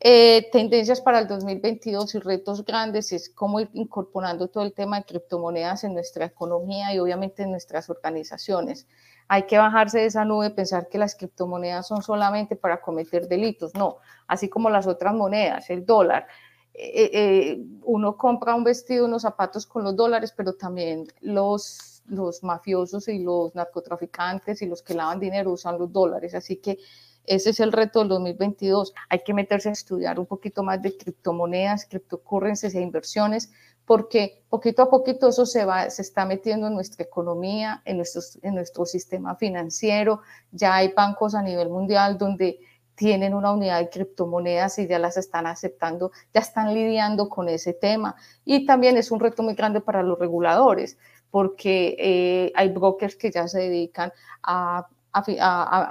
Eh, 0.00 0.48
tendencias 0.50 1.00
para 1.00 1.20
el 1.20 1.28
2022 1.28 2.16
y 2.16 2.18
retos 2.18 2.64
grandes 2.64 3.12
es 3.12 3.30
cómo 3.30 3.60
ir 3.60 3.70
incorporando 3.74 4.48
todo 4.48 4.64
el 4.64 4.72
tema 4.72 4.98
de 4.98 5.04
criptomonedas 5.04 5.84
en 5.84 5.94
nuestra 5.94 6.24
economía 6.24 6.92
y 6.92 6.98
obviamente 6.98 7.44
en 7.44 7.52
nuestras 7.52 7.88
organizaciones. 7.88 8.88
Hay 9.28 9.44
que 9.44 9.56
bajarse 9.56 9.98
de 9.98 10.06
esa 10.06 10.24
nube, 10.24 10.50
pensar 10.50 10.88
que 10.88 10.98
las 10.98 11.14
criptomonedas 11.14 11.86
son 11.86 12.02
solamente 12.02 12.56
para 12.56 12.80
cometer 12.80 13.28
delitos. 13.28 13.74
No, 13.74 13.98
así 14.26 14.48
como 14.48 14.68
las 14.68 14.88
otras 14.88 15.14
monedas, 15.14 15.70
el 15.70 15.86
dólar. 15.86 16.26
Eh, 16.74 17.10
eh, 17.12 17.64
uno 17.84 18.16
compra 18.16 18.56
un 18.56 18.64
vestido, 18.64 19.04
unos 19.04 19.22
zapatos 19.22 19.64
con 19.64 19.84
los 19.84 19.94
dólares, 19.94 20.34
pero 20.36 20.54
también 20.54 21.06
los, 21.20 21.97
los 22.08 22.42
mafiosos 22.42 23.08
y 23.08 23.18
los 23.18 23.54
narcotraficantes 23.54 24.62
y 24.62 24.66
los 24.66 24.82
que 24.82 24.94
lavan 24.94 25.20
dinero 25.20 25.52
usan 25.52 25.78
los 25.78 25.92
dólares. 25.92 26.34
Así 26.34 26.56
que 26.56 26.78
ese 27.24 27.50
es 27.50 27.60
el 27.60 27.72
reto 27.72 28.00
del 28.00 28.08
2022. 28.08 28.94
Hay 29.10 29.20
que 29.24 29.34
meterse 29.34 29.68
a 29.68 29.72
estudiar 29.72 30.18
un 30.18 30.26
poquito 30.26 30.62
más 30.62 30.80
de 30.80 30.96
criptomonedas, 30.96 31.86
criptocurrencies 31.86 32.74
e 32.74 32.80
inversiones, 32.80 33.52
porque 33.84 34.44
poquito 34.48 34.82
a 34.82 34.90
poquito 34.90 35.28
eso 35.28 35.44
se, 35.44 35.64
va, 35.64 35.90
se 35.90 36.02
está 36.02 36.24
metiendo 36.24 36.66
en 36.66 36.74
nuestra 36.74 37.04
economía, 37.04 37.82
en, 37.84 38.02
en 38.42 38.54
nuestro 38.54 38.86
sistema 38.86 39.36
financiero. 39.36 40.22
Ya 40.52 40.74
hay 40.74 40.92
bancos 40.92 41.34
a 41.34 41.42
nivel 41.42 41.68
mundial 41.68 42.16
donde 42.16 42.60
tienen 42.98 43.32
una 43.32 43.52
unidad 43.52 43.78
de 43.78 43.90
criptomonedas 43.90 44.78
y 44.80 44.88
ya 44.88 44.98
las 44.98 45.16
están 45.16 45.46
aceptando, 45.46 46.10
ya 46.34 46.40
están 46.40 46.74
lidiando 46.74 47.28
con 47.28 47.48
ese 47.48 47.72
tema. 47.72 48.16
Y 48.44 48.66
también 48.66 48.96
es 48.96 49.12
un 49.12 49.20
reto 49.20 49.42
muy 49.42 49.54
grande 49.54 49.80
para 49.80 50.02
los 50.02 50.18
reguladores, 50.18 50.98
porque 51.30 51.96
eh, 51.98 52.52
hay 52.54 52.68
brokers 52.70 53.16
que 53.16 53.30
ya 53.30 53.46
se 53.48 53.60
dedican 53.60 54.12
a 54.42 54.86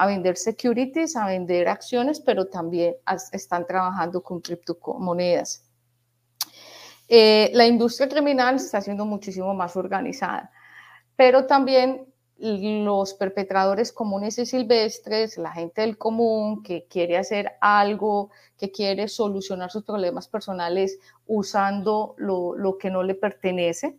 vender 0.07 0.37
securities, 0.37 1.15
a 1.15 1.27
vender 1.27 1.67
acciones, 1.67 2.19
pero 2.19 2.47
también 2.47 2.95
están 3.31 3.65
trabajando 3.65 4.21
con 4.21 4.41
criptomonedas. 4.41 5.67
Eh, 7.09 7.51
la 7.53 7.65
industria 7.65 8.09
criminal 8.09 8.55
está 8.55 8.81
siendo 8.81 9.05
muchísimo 9.05 9.53
más 9.53 9.75
organizada, 9.77 10.51
pero 11.15 11.45
también 11.45 12.05
los 12.39 13.13
perpetradores 13.13 13.91
comunes 13.91 14.37
y 14.37 14.45
silvestres, 14.45 15.37
la 15.37 15.51
gente 15.51 15.81
del 15.81 15.97
común 15.97 16.61
que 16.61 16.85
quiere 16.87 17.17
hacer 17.17 17.53
algo, 17.61 18.29
que 18.57 18.71
quiere 18.71 19.07
solucionar 19.07 19.71
sus 19.71 19.83
problemas 19.83 20.27
personales 20.27 20.99
usando 21.25 22.13
lo 22.17 22.77
que 22.77 22.91
no 22.91 23.03
le 23.03 23.15
pertenece, 23.15 23.97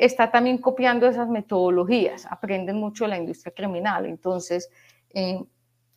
está 0.00 0.30
también 0.30 0.56
copiando 0.56 1.06
esas 1.06 1.28
metodologías, 1.28 2.26
aprenden 2.30 2.76
mucho 2.76 3.04
de 3.04 3.10
la 3.10 3.18
industria 3.18 3.52
criminal. 3.54 4.06
Entonces, 4.06 4.70
eh, 5.12 5.44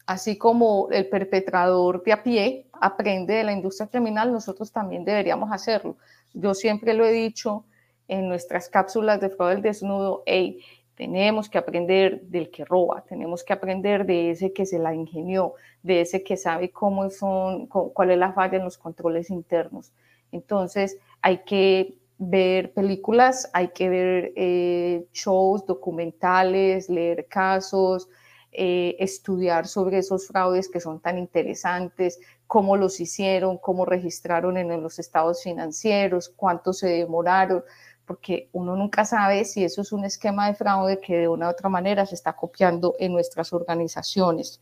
así 0.05 0.37
como 0.37 0.89
el 0.91 1.07
perpetrador 1.07 2.03
de 2.03 2.11
a 2.11 2.21
pie 2.21 2.67
aprende 2.73 3.35
de 3.35 3.45
la 3.45 3.53
industria 3.53 3.87
criminal, 3.87 4.33
nosotros 4.33 4.73
también 4.73 5.05
deberíamos 5.05 5.51
hacerlo. 5.53 5.95
Yo 6.33 6.53
siempre 6.53 6.93
lo 6.93 7.05
he 7.05 7.13
dicho 7.13 7.65
en 8.09 8.27
nuestras 8.27 8.67
cápsulas 8.67 9.21
de 9.21 9.29
fraude 9.29 9.53
del 9.53 9.63
desnudo, 9.63 10.23
hey, 10.25 10.59
tenemos 10.95 11.49
que 11.49 11.57
aprender 11.57 12.23
del 12.23 12.51
que 12.51 12.65
roba, 12.65 13.05
tenemos 13.07 13.41
que 13.45 13.53
aprender 13.53 14.05
de 14.05 14.31
ese 14.31 14.51
que 14.51 14.65
se 14.65 14.79
la 14.79 14.93
ingenió, 14.93 15.53
de 15.81 16.01
ese 16.01 16.23
que 16.23 16.35
sabe 16.35 16.71
cómo 16.71 17.09
son, 17.09 17.67
cuál 17.67 18.11
es 18.11 18.17
la 18.17 18.33
falla 18.33 18.57
en 18.57 18.65
los 18.65 18.77
controles 18.77 19.29
internos. 19.29 19.93
Entonces, 20.33 20.99
hay 21.21 21.39
que 21.45 22.02
ver 22.17 22.73
películas, 22.73 23.49
hay 23.53 23.69
que 23.69 23.89
ver 23.89 24.33
eh, 24.35 25.07
shows, 25.13 25.65
documentales, 25.65 26.89
leer 26.89 27.27
casos, 27.27 28.09
eh, 28.51 28.95
estudiar 28.99 29.67
sobre 29.67 29.97
esos 29.97 30.27
fraudes 30.27 30.69
que 30.69 30.79
son 30.79 30.99
tan 30.99 31.17
interesantes, 31.17 32.19
cómo 32.45 32.77
los 32.77 32.99
hicieron, 32.99 33.57
cómo 33.57 33.85
registraron 33.85 34.57
en 34.57 34.81
los 34.81 34.99
estados 34.99 35.41
financieros, 35.41 36.29
cuánto 36.29 36.71
se 36.71 36.87
demoraron, 36.87 37.63
porque 38.05 38.49
uno 38.51 38.75
nunca 38.75 39.05
sabe 39.05 39.45
si 39.45 39.63
eso 39.63 39.81
es 39.81 39.91
un 39.91 40.05
esquema 40.05 40.47
de 40.47 40.53
fraude 40.53 40.99
que 40.99 41.17
de 41.17 41.27
una 41.27 41.47
u 41.47 41.49
otra 41.49 41.69
manera 41.69 42.05
se 42.05 42.15
está 42.15 42.33
copiando 42.33 42.95
en 42.99 43.13
nuestras 43.13 43.53
organizaciones. 43.53 44.61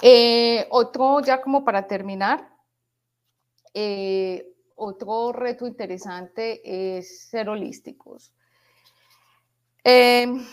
Eh, 0.00 0.66
otro, 0.70 1.20
ya 1.20 1.42
como 1.42 1.64
para 1.64 1.86
terminar, 1.86 2.48
otro 4.76 5.32
reto 5.32 5.66
interesante 5.66 6.60
es 6.98 7.28
ser 7.28 7.48
holísticos. 7.48 8.34
Em, 9.84 10.44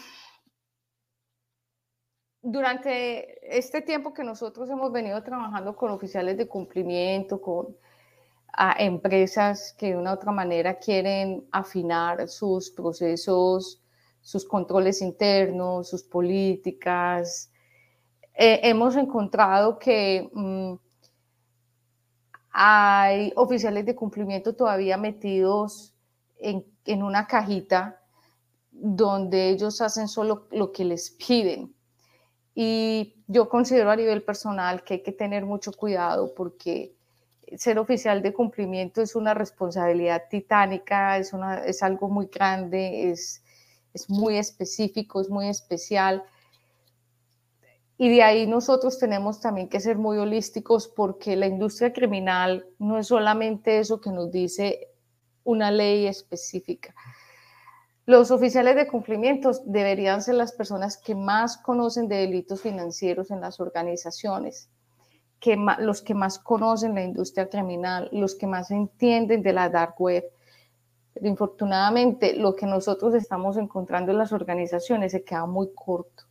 durante 2.42 3.58
este 3.58 3.82
tiempo 3.82 4.14
que 4.14 4.24
nosotros 4.24 4.70
hemos 4.70 4.92
venido 4.92 5.22
trabajando 5.24 5.76
con 5.76 5.92
oficiales 5.92 6.38
de 6.38 6.48
cumplimiento, 6.48 7.42
con 7.42 7.78
empresas 8.78 9.74
que 9.78 9.92
de 9.92 9.98
una 9.98 10.12
u 10.12 10.14
otra 10.16 10.32
manera 10.32 10.80
quieren 10.80 11.48
afinar 11.52 12.28
sus 12.28 12.72
procesos, 12.72 13.82
sus 14.22 14.46
controles 14.46 15.02
internos, 15.02 15.90
sus 15.90 16.04
políticas, 16.04 17.52
eh, 18.42 18.62
hemos 18.70 18.96
encontrado 18.96 19.78
que 19.78 20.30
mm, 20.32 20.74
hay 22.52 23.32
oficiales 23.36 23.86
de 23.86 23.96
cumplimiento 23.96 24.56
todavía 24.56 24.98
metidos 24.98 25.94
en, 26.40 26.66
una 27.04 27.28
cajita 27.28 28.02
donde 28.72 29.50
ellos 29.50 29.82
hacen 29.82 30.08
solo 30.08 30.48
lo 30.52 30.72
que 30.72 30.86
les 30.86 31.12
piden. 31.12 31.74
Y 32.56 33.16
yo 33.28 33.48
considero 33.48 33.92
a 33.92 33.96
nivel 33.96 34.24
personal 34.24 34.84
que 34.84 34.96
hay 34.96 35.04
que 35.04 35.12
tener 35.12 35.46
mucho 35.46 35.72
cuidado 35.72 36.34
porque 36.34 36.96
ser 37.58 37.78
oficial 37.78 38.22
de 38.22 38.34
cumplimiento 38.34 39.02
es 39.02 39.16
una 39.16 39.34
responsabilidad 39.34 40.24
titánica, 40.30 41.18
es, 41.18 41.34
una, 41.34 41.64
es 41.64 41.84
algo 41.84 42.10
muy 42.10 42.28
grande, 42.28 43.12
es, 43.12 43.44
es 43.94 44.10
muy 44.10 44.38
específico, 44.38 45.22
es 45.22 45.30
muy 45.30 45.48
especial 45.48 46.24
y 48.02 48.08
de 48.08 48.24
ahí 48.24 48.48
nosotros 48.48 48.98
tenemos 48.98 49.42
también 49.42 49.68
que 49.68 49.82
ser 49.82 49.98
muy 49.98 50.18
holísticos 50.18 50.88
porque 50.88 51.36
la 51.36 51.48
industria 51.48 51.92
criminal 51.92 52.66
no 52.80 52.98
es 52.98 53.08
solamente 53.08 53.78
eso 53.78 54.00
que 54.00 54.10
nos 54.10 54.32
dice 54.32 54.88
una 55.44 55.70
ley 55.70 56.08
específica. 56.08 56.96
Los 58.06 58.32
oficiales 58.32 58.78
de 58.78 58.88
cumplimiento 58.88 59.52
deberían 59.66 60.22
ser 60.22 60.36
las 60.36 60.54
personas 60.54 60.96
que 60.96 61.14
más 61.14 61.58
conocen 61.58 62.08
de 62.08 62.16
delitos 62.16 62.62
financieros 62.62 63.32
en 63.32 63.42
las 63.42 63.60
organizaciones, 63.60 64.70
que 65.42 65.58
los 65.80 66.02
que 66.02 66.14
más 66.14 66.40
conocen 66.40 66.96
la 66.96 67.04
industria 67.04 67.50
criminal, 67.50 68.08
los 68.14 68.34
que 68.34 68.48
más 68.48 68.72
entienden 68.72 69.44
de 69.44 69.52
la 69.52 69.68
dark 69.68 69.96
web. 70.00 70.24
Pero 71.14 71.28
infortunadamente 71.28 72.34
lo 72.34 72.56
que 72.56 72.66
nosotros 72.66 73.14
estamos 73.14 73.58
encontrando 73.58 74.14
en 74.14 74.20
las 74.20 74.32
organizaciones 74.32 75.12
se 75.12 75.26
queda 75.26 75.46
muy 75.46 75.74
corto 75.76 76.29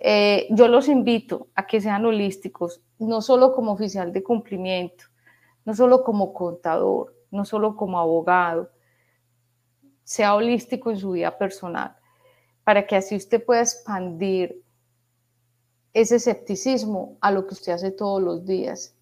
eh, 0.00 0.48
yo 0.50 0.66
los 0.66 0.88
invito 0.88 1.48
a 1.54 1.66
que 1.66 1.80
sean 1.80 2.06
holísticos, 2.06 2.80
no 2.98 3.20
solo 3.20 3.52
como 3.52 3.72
oficial 3.72 4.12
de 4.12 4.22
cumplimiento, 4.22 5.04
no 5.66 5.74
solo 5.74 6.02
como 6.02 6.32
contador, 6.32 7.14
no 7.30 7.44
solo 7.44 7.76
como 7.76 8.00
abogado, 8.00 8.70
sea 10.02 10.34
holístico 10.34 10.90
en 10.90 10.96
su 10.96 11.12
vida 11.12 11.36
personal, 11.36 11.96
para 12.64 12.86
que 12.86 12.96
así 12.96 13.14
usted 13.14 13.44
pueda 13.44 13.60
expandir 13.60 14.64
ese 15.92 16.16
escepticismo 16.16 17.18
a 17.20 17.30
lo 17.30 17.46
que 17.46 17.54
usted 17.54 17.72
hace 17.72 17.90
todos 17.90 18.22
los 18.22 18.46
días. 18.46 18.96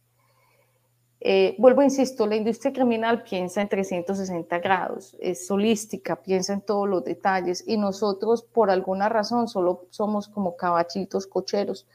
Eh, 1.21 1.57
vuelvo, 1.59 1.83
insisto, 1.83 2.27
la 2.27 2.37
industria 2.37 2.73
criminal 2.73 3.25
piensa 3.25 3.61
en 3.61 3.69
360 3.69 4.59
grados, 4.61 5.17
es 5.21 5.51
holística, 5.51 6.23
piensa 6.23 6.53
en 6.53 6.61
todos 6.61 6.89
los 6.89 7.05
detalles 7.05 7.65
y 7.67 7.77
nosotros 7.77 8.45
por 8.45 8.71
alguna 8.71 9.09
razón 9.09 9.49
solo 9.49 9.87
somos 9.91 10.29
como 10.29 10.57
cabachitos 10.57 11.27
cocheros, 11.27 11.89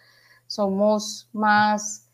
somos 0.45 1.29
más 1.31 2.09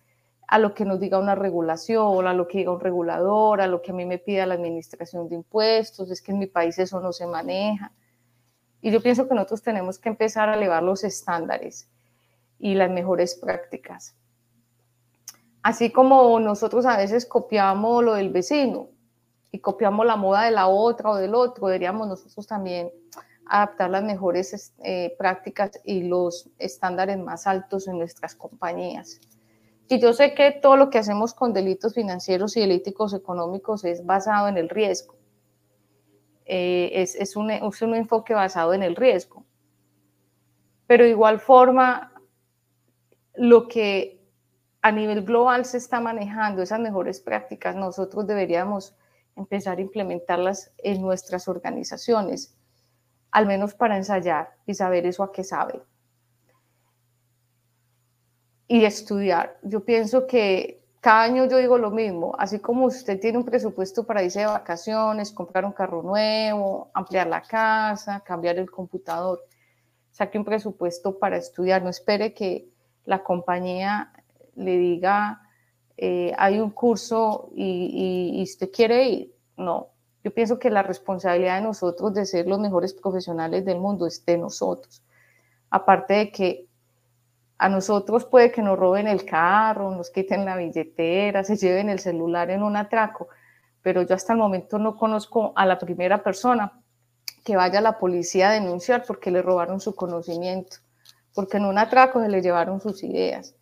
a 0.47 0.59
lo 0.59 0.75
que 0.75 0.85
nos 0.85 0.99
diga 0.99 1.17
una 1.17 1.33
regulación, 1.33 2.27
a 2.27 2.33
lo 2.33 2.47
que 2.47 2.59
diga 2.59 2.71
un 2.71 2.79
regulador, 2.79 3.61
a 3.61 3.67
lo 3.67 3.81
que 3.81 3.91
a 3.91 3.93
mí 3.95 4.05
me 4.05 4.19
pida 4.19 4.45
la 4.45 4.55
administración 4.55 5.29
de 5.29 5.35
impuestos, 5.35 6.11
es 6.11 6.21
que 6.21 6.31
en 6.31 6.39
mi 6.39 6.47
país 6.47 6.77
eso 6.77 6.99
no 6.99 7.11
se 7.11 7.25
maneja. 7.25 7.91
Y 8.81 8.91
yo 8.91 9.01
pienso 9.01 9.27
que 9.27 9.35
nosotros 9.35 9.61
tenemos 9.61 9.99
que 9.99 10.09
empezar 10.09 10.49
a 10.49 10.55
elevar 10.55 10.83
los 10.83 11.03
estándares 11.03 11.87
y 12.59 12.75
las 12.75 12.89
mejores 12.89 13.35
prácticas. 13.35 14.15
Así 15.61 15.91
como 15.91 16.39
nosotros 16.39 16.85
a 16.85 16.97
veces 16.97 17.25
copiamos 17.25 18.03
lo 18.03 18.13
del 18.13 18.29
vecino 18.29 18.89
y 19.51 19.59
copiamos 19.59 20.05
la 20.05 20.15
moda 20.15 20.43
de 20.43 20.51
la 20.51 20.67
otra 20.67 21.09
o 21.09 21.15
del 21.15 21.35
otro, 21.35 21.67
deberíamos 21.67 22.07
nosotros 22.07 22.47
también 22.47 22.91
adaptar 23.45 23.89
las 23.89 24.03
mejores 24.03 24.73
eh, 24.83 25.15
prácticas 25.17 25.71
y 25.83 26.03
los 26.03 26.49
estándares 26.59 27.17
más 27.17 27.47
altos 27.47 27.87
en 27.87 27.97
nuestras 27.97 28.35
compañías. 28.35 29.19
Y 29.89 29.99
yo 29.99 30.13
sé 30.13 30.35
que 30.35 30.51
todo 30.51 30.77
lo 30.77 30.91
que 30.91 30.99
hacemos 30.99 31.33
con 31.33 31.51
delitos 31.51 31.95
financieros 31.95 32.55
y 32.55 32.61
delíticos 32.61 33.13
económicos 33.13 33.83
es 33.85 34.05
basado 34.05 34.47
en 34.47 34.57
el 34.57 34.69
riesgo. 34.69 35.15
Eh, 36.45 36.91
es, 36.93 37.35
un, 37.35 37.49
es 37.49 37.81
un 37.81 37.95
enfoque 37.95 38.35
basado 38.35 38.73
en 38.73 38.83
el 38.83 38.95
riesgo. 38.95 39.45
Pero 40.85 41.03
de 41.03 41.09
igual 41.09 41.39
forma, 41.39 42.13
lo 43.33 43.67
que 43.67 44.18
a 44.81 44.91
nivel 44.91 45.23
global 45.23 45.65
se 45.65 45.77
está 45.77 45.99
manejando 45.99 46.61
esas 46.61 46.79
mejores 46.79 47.19
prácticas, 47.19 47.75
nosotros 47.75 48.25
deberíamos 48.25 48.95
empezar 49.35 49.77
a 49.77 49.81
implementarlas 49.81 50.71
en 50.77 51.01
nuestras 51.01 51.47
organizaciones, 51.47 52.55
al 53.31 53.45
menos 53.45 53.73
para 53.73 53.97
ensayar 53.97 54.55
y 54.65 54.73
saber 54.73 55.05
eso 55.05 55.23
a 55.23 55.31
qué 55.31 55.43
sabe. 55.43 55.81
Y 58.67 58.85
estudiar. 58.85 59.57
Yo 59.63 59.83
pienso 59.83 60.27
que 60.27 60.79
cada 61.01 61.23
año 61.23 61.45
yo 61.45 61.57
digo 61.57 61.77
lo 61.77 61.91
mismo, 61.91 62.35
así 62.37 62.59
como 62.59 62.85
usted 62.85 63.19
tiene 63.19 63.37
un 63.37 63.45
presupuesto 63.45 64.05
para 64.05 64.23
irse 64.23 64.39
de 64.39 64.45
vacaciones, 64.45 65.31
comprar 65.31 65.65
un 65.65 65.71
carro 65.71 66.03
nuevo, 66.03 66.91
ampliar 66.93 67.27
la 67.27 67.41
casa, 67.41 68.21
cambiar 68.21 68.57
el 68.57 68.69
computador, 68.69 69.41
saque 70.11 70.37
un 70.37 70.45
presupuesto 70.45 71.17
para 71.17 71.37
estudiar, 71.37 71.81
no 71.81 71.89
espere 71.89 72.33
que 72.33 72.69
la 73.05 73.23
compañía 73.23 74.11
le 74.59 74.77
diga, 74.77 75.41
eh, 75.97 76.33
hay 76.37 76.59
un 76.59 76.69
curso 76.71 77.49
y, 77.55 78.33
y, 78.37 78.43
usted 78.43 78.69
quiere 78.71 79.09
ir. 79.09 79.35
No, 79.57 79.87
yo 80.23 80.33
pienso 80.33 80.59
que 80.59 80.69
la 80.69 80.83
responsabilidad 80.83 81.55
de 81.55 81.63
nosotros 81.63 82.13
de 82.13 82.25
ser 82.25 82.47
los 82.47 82.59
mejores 82.59 82.93
profesionales 82.93 83.65
del 83.65 83.79
mundo 83.79 84.05
es 84.05 84.25
de 84.25 84.37
nosotros. 84.37 85.01
Aparte 85.69 86.13
de 86.13 86.31
que 86.31 86.67
a 87.57 87.67
nosotros 87.67 88.25
puede 88.25 88.51
que 88.51 88.61
nos 88.61 88.79
roben 88.79 89.07
el 89.07 89.25
carro, 89.25 89.91
nos 89.91 90.09
quiten 90.09 90.45
la 90.45 90.55
billetera, 90.55 91.43
se 91.43 91.57
lleven 91.57 91.89
el 91.89 91.99
celular 91.99 92.49
en 92.49 92.63
un 92.63 92.77
atraco, 92.77 93.27
pero 93.81 94.01
yo 94.01 94.15
hasta 94.15 94.33
el 94.33 94.39
momento 94.39 94.79
no 94.79 94.95
conozco 94.95 95.51
a 95.55 95.65
la 95.65 95.77
primera 95.77 96.23
persona 96.23 96.81
que 97.43 97.57
vaya 97.57 97.79
a 97.79 97.81
la 97.81 97.97
policía 97.97 98.49
a 98.49 98.53
denunciar 98.53 99.03
porque 99.05 99.31
le 99.31 99.41
robaron 99.41 99.81
su 99.81 99.95
conocimiento, 99.95 100.77
porque 101.33 101.57
en 101.57 101.65
un 101.65 101.77
atraco 101.77 102.21
se 102.21 102.29
le 102.29 102.41
llevaron 102.41 102.79
sus 102.79 103.03
ideas. 103.03 103.55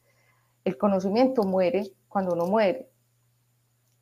El 0.68 0.78
conocimiento 0.78 1.44
muere 1.44 1.94
cuando 2.10 2.34
uno 2.34 2.46
muere. 2.46 2.90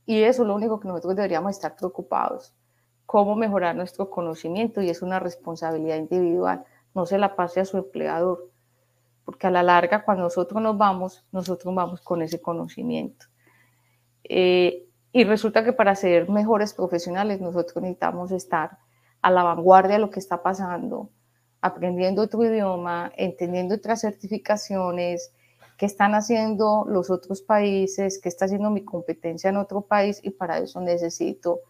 Y 0.07 0.23
eso 0.23 0.41
es 0.41 0.47
lo 0.47 0.55
único 0.55 0.79
que 0.79 0.87
nosotros 0.87 1.15
deberíamos 1.15 1.51
estar 1.51 1.75
preocupados. 1.75 2.55
Cómo 3.05 3.35
mejorar 3.35 3.75
nuestro 3.75 4.09
conocimiento 4.09 4.81
y 4.81 4.89
es 4.89 5.03
una 5.03 5.19
responsabilidad 5.19 5.97
individual. 5.97 6.65
No 6.95 7.05
se 7.05 7.19
la 7.19 7.35
pase 7.35 7.59
a 7.59 7.65
su 7.65 7.77
empleador, 7.77 8.49
porque 9.25 9.45
a 9.45 9.51
la 9.51 9.61
larga 9.61 10.03
cuando 10.03 10.23
nosotros 10.23 10.59
nos 10.59 10.75
vamos, 10.75 11.23
nosotros 11.31 11.75
vamos 11.75 12.01
con 12.01 12.23
ese 12.23 12.41
conocimiento. 12.41 13.27
Eh, 14.23 14.87
y 15.11 15.23
resulta 15.23 15.63
que 15.63 15.71
para 15.71 15.93
ser 15.93 16.31
mejores 16.31 16.73
profesionales 16.73 17.41
nosotros 17.41 17.75
necesitamos 17.83 18.31
estar 18.31 18.79
a 19.21 19.29
la 19.29 19.43
vanguardia 19.43 19.97
de 19.97 19.99
lo 19.99 20.09
que 20.09 20.19
está 20.19 20.41
pasando, 20.41 21.11
aprendiendo 21.61 22.23
otro 22.23 22.43
idioma, 22.43 23.11
entendiendo 23.17 23.75
otras 23.75 24.01
certificaciones, 24.01 25.31
qué 25.77 25.85
están 25.85 26.15
haciendo 26.15 26.85
los 26.87 27.09
otros 27.09 27.41
países, 27.41 28.19
qué 28.21 28.29
está 28.29 28.45
haciendo 28.45 28.69
mi 28.69 28.83
competencia 28.83 29.49
en 29.49 29.57
otro 29.57 29.81
país 29.81 30.19
y 30.23 30.29
para 30.31 30.57
eso 30.59 30.79
necesito 30.81 31.61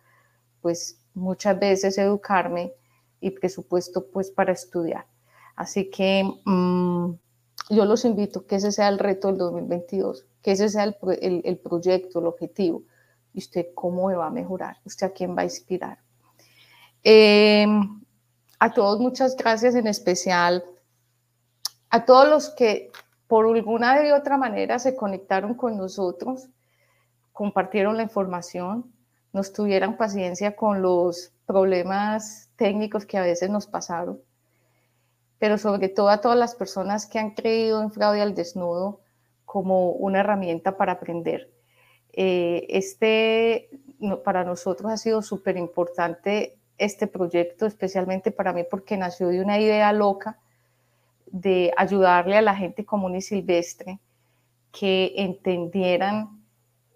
pues 0.62 1.00
muchas 1.14 1.60
veces 1.60 1.98
educarme 1.98 2.74
y 3.20 3.32
presupuesto 3.32 4.08
pues 4.12 4.32
para 4.32 4.54
estudiar. 4.54 5.06
Así 5.56 5.90
que 5.90 6.24
mm, 6.46 7.14
yo 7.70 7.86
los 7.86 8.06
invito 8.06 8.46
que 8.46 8.58
ese 8.58 8.72
sea 8.72 8.90
el 8.90 9.00
reto 9.00 9.30
del 9.30 9.38
2022, 9.38 10.26
que 10.42 10.52
ese 10.52 10.70
sea 10.70 10.84
el, 10.84 11.42
el, 11.44 11.58
proyecto, 11.58 12.20
el 12.20 12.28
objetivo. 12.28 12.84
¿Y 13.34 13.40
usted 13.40 13.68
cómo 13.74 14.08
me 14.08 14.16
va 14.16 14.28
a 14.28 14.32
mejorar? 14.32 14.78
¿Usted 14.86 15.08
a 15.08 15.12
quién 15.12 15.36
va 15.36 15.42
a 15.42 15.46
inspirar? 15.46 16.00
Em, 17.04 18.02
a 18.60 18.74
todos 18.74 19.00
muchas 19.00 19.36
gracias 19.36 19.76
en 19.76 19.88
especial 19.88 20.64
a 21.90 22.04
todos 22.04 22.28
los 22.28 22.50
que 22.50 22.92
por 23.36 23.54
alguna 23.54 24.00
de 24.00 24.14
otra 24.14 24.38
manera 24.38 24.80
se 24.80 24.96
conectaron 24.96 25.56
con 25.56 25.76
nosotros, 25.76 26.48
compartieron 27.34 27.98
la 27.98 28.04
información, 28.04 28.90
nos 29.34 29.52
tuvieran 29.52 29.98
paciencia 29.98 30.56
con 30.56 30.82
los 30.82 31.34
problemas 31.46 32.48
técnicos 32.56 33.06
que 33.06 33.18
a 33.18 33.24
veces 33.24 33.50
nos 33.50 33.68
pasaron, 33.68 34.22
pero 35.38 35.58
sobre 35.58 35.90
todo 35.90 36.08
a 36.08 36.22
todas 36.22 36.38
las 36.38 36.56
personas 36.56 37.08
que 37.08 37.20
han 37.20 37.32
creído 37.32 37.84
en 37.84 37.92
fraude 37.92 38.22
al 38.22 38.36
desnudo 38.36 39.02
como 39.44 39.90
una 39.90 40.22
herramienta 40.22 40.78
para 40.78 40.94
aprender. 40.94 41.52
Eh, 42.14 42.66
este 42.70 43.70
para 44.24 44.46
nosotros 44.46 44.90
ha 44.90 44.96
sido 44.96 45.22
súper 45.22 45.58
importante 45.58 46.58
este 46.78 47.08
proyecto, 47.08 47.66
especialmente 47.66 48.32
para 48.32 48.54
mí 48.54 48.64
porque 48.72 48.96
nació 48.96 49.28
de 49.28 49.42
una 49.42 49.60
idea 49.60 49.92
loca 49.92 50.40
de 51.36 51.74
ayudarle 51.76 52.38
a 52.38 52.42
la 52.42 52.56
gente 52.56 52.86
común 52.86 53.18
y 53.18 53.22
silvestre 53.22 54.00
que 54.72 55.12
entendieran 55.18 56.42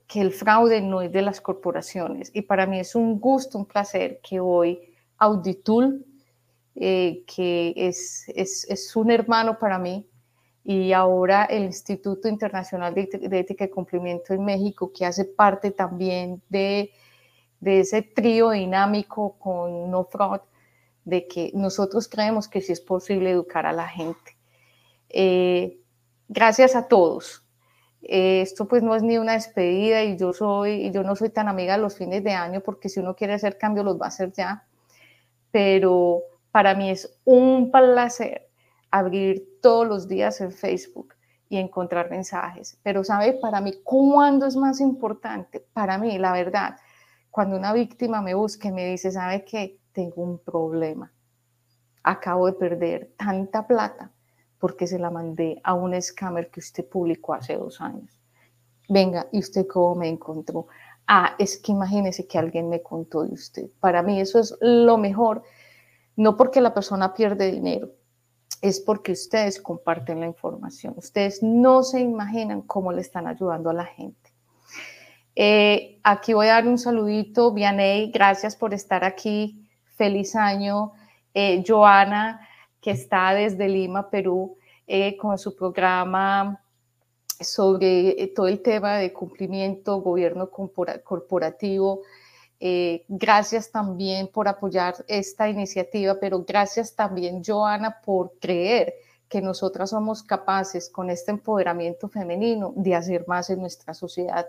que 0.08 0.22
el 0.22 0.32
fraude 0.32 0.80
no 0.82 1.02
es 1.02 1.12
de 1.12 1.22
las 1.22 1.42
corporaciones. 1.42 2.32
Y 2.34 2.44
para 2.44 2.66
mí 2.66 2.80
es 2.80 2.96
un 2.96 3.20
gusto, 3.20 3.58
un 3.58 3.66
placer 3.66 4.22
que 4.24 4.40
hoy 4.40 4.80
Auditul, 5.18 6.06
eh, 6.76 7.24
que 7.28 7.74
es, 7.76 8.24
es, 8.30 8.66
es, 8.70 8.96
un 8.96 9.12
hermano 9.12 9.60
para 9.60 9.78
mí, 9.78 10.08
y 10.64 10.94
ahora 10.94 11.44
el 11.44 11.64
Instituto 11.64 12.30
Internacional 12.30 12.94
de, 12.94 13.10
Ética 13.40 13.66
y 13.66 13.70
Cumplimiento 13.70 14.34
en 14.34 14.46
México, 14.46 14.90
que 14.94 15.06
hace 15.06 15.26
parte 15.26 15.72
también 15.72 16.42
de, 16.48 16.92
de 17.60 17.82
ese 17.82 18.04
trío 18.04 18.52
dinámico 18.52 19.36
con 19.38 19.92
No 19.92 20.06
Fraud, 20.06 20.40
de 21.10 21.28
que 21.28 21.52
nosotros 21.54 22.08
creemos 22.08 22.48
que 22.48 22.62
sí 22.62 22.72
es 22.72 22.82
posible 22.82 23.32
educar 23.32 23.66
a 23.66 23.74
la 23.74 23.88
gente. 23.88 24.38
Eh, 25.10 25.80
gracias 26.28 26.76
a 26.76 26.88
todos. 26.88 27.44
Eh, 28.02 28.42
esto 28.42 28.68
pues 28.68 28.82
no 28.82 28.96
es 28.96 29.04
ni 29.04 29.18
una 29.18 29.34
despedida 29.34 30.04
y 30.04 30.18
yo 30.18 30.32
soy 30.32 30.86
y 30.86 30.92
yo 30.92 31.04
no 31.04 31.16
soy 31.16 31.30
tan 31.30 31.50
amiga 31.50 31.76
de 31.76 31.82
los 31.82 31.96
fines 31.96 32.24
de 32.24 32.32
año 32.32 32.62
porque 32.62 32.88
si 32.88 33.02
uno 33.02 33.16
quiere 33.16 33.34
hacer 33.34 33.58
cambios 33.58 33.86
los 33.86 34.00
va 34.00 34.06
a 34.06 34.10
hacer 34.10 34.32
ya. 34.32 34.66
Pero 35.52 36.22
para 36.52 36.76
mí 36.76 36.90
es 36.92 37.20
un 37.26 37.72
placer 37.72 38.50
abrir 38.92 39.60
todos 39.62 39.88
los 39.88 40.08
días 40.08 40.42
en 40.42 40.52
Facebook 40.52 41.16
y 41.50 41.58
encontrar 41.58 42.10
mensajes. 42.10 42.80
Pero 42.84 43.04
sabe, 43.04 43.34
para 43.34 43.60
mí, 43.60 43.74
¿cuándo 43.84 44.46
es 44.46 44.56
más 44.56 44.80
importante? 44.80 45.66
Para 45.74 45.98
mí, 45.98 46.18
la 46.18 46.32
verdad, 46.32 46.78
cuando 47.32 47.58
una 47.58 47.74
víctima 47.74 48.22
me 48.22 48.36
busca 48.36 48.68
y 48.68 48.72
me 48.72 48.86
dice, 48.86 49.12
¿sabe 49.12 49.44
qué? 49.44 49.79
Tengo 50.00 50.24
un 50.24 50.40
problema. 50.40 51.12
Acabo 52.04 52.46
de 52.46 52.54
perder 52.54 53.12
tanta 53.18 53.68
plata 53.68 54.10
porque 54.58 54.88
se 54.88 54.98
la 54.98 55.10
mandé 55.10 55.60
a 55.62 55.74
un 55.74 56.02
scammer 56.02 56.50
que 56.50 56.62
usted 56.62 56.88
publicó 56.88 57.34
hace 57.34 57.58
dos 57.58 57.82
años. 57.82 58.18
Venga, 58.88 59.28
¿y 59.34 59.40
usted 59.40 59.68
cómo 59.68 59.96
me 59.96 60.08
encontró? 60.08 60.68
Ah, 61.06 61.36
es 61.38 61.58
que 61.58 61.74
imagínese 61.74 62.28
que 62.28 62.38
alguien 62.38 62.70
me 62.70 62.82
contó 62.82 63.24
de 63.24 63.34
usted. 63.34 63.70
Para 63.82 64.02
mí 64.02 64.22
eso 64.22 64.40
es 64.40 64.56
lo 64.62 64.98
mejor, 64.98 65.44
no 66.16 66.38
porque 66.38 66.62
la 66.62 66.74
persona 66.74 67.14
pierde 67.14 67.52
dinero, 67.52 67.90
es 68.62 68.80
porque 68.80 69.12
ustedes 69.12 69.62
comparten 69.62 70.22
la 70.22 70.28
información. 70.28 70.94
Ustedes 70.96 71.44
no 71.44 71.84
se 71.84 72.00
imaginan 72.00 72.62
cómo 72.62 72.94
le 72.94 73.02
están 73.02 73.28
ayudando 73.28 73.70
a 73.70 73.74
la 73.74 73.86
gente. 73.86 74.32
Eh, 75.36 76.00
aquí 76.04 76.34
voy 76.34 76.48
a 76.48 76.54
dar 76.54 76.68
un 76.68 76.78
saludito, 76.78 77.54
Vianey, 77.54 78.12
gracias 78.12 78.56
por 78.56 78.74
estar 78.74 79.04
aquí 79.04 79.69
feliz 80.00 80.34
año. 80.36 80.94
Eh, 81.34 81.62
Joana, 81.68 82.48
que 82.82 82.92
está 82.92 83.34
desde 83.34 83.68
Lima, 83.68 84.10
Perú, 84.10 84.58
eh, 84.88 85.18
con 85.18 85.38
su 85.38 85.56
programa 85.56 86.64
sobre 87.42 88.32
todo 88.36 88.48
el 88.48 88.62
tema 88.62 88.98
de 88.98 89.14
cumplimiento, 89.14 90.02
gobierno 90.02 90.50
corporativo. 90.50 92.02
gracias 93.08 93.72
también 93.72 94.28
por 94.28 94.50
apoyar 94.50 94.94
esta 95.08 95.48
iniciativa, 95.48 96.18
pero 96.20 96.44
gracias 96.44 96.94
también, 96.94 97.42
Joana, 97.42 98.02
por 98.02 98.34
creer 98.42 98.94
que 99.30 99.42
nosotras 99.42 99.92
somos 99.92 100.24
capaces 100.24 100.90
con 100.90 101.10
este 101.10 101.32
empoderamiento 101.32 102.10
femenino 102.10 102.74
de 102.76 102.96
hacer 102.96 103.24
más 103.28 103.50
en 103.50 103.62
nuestra 103.62 103.94
sociedad 103.94 104.46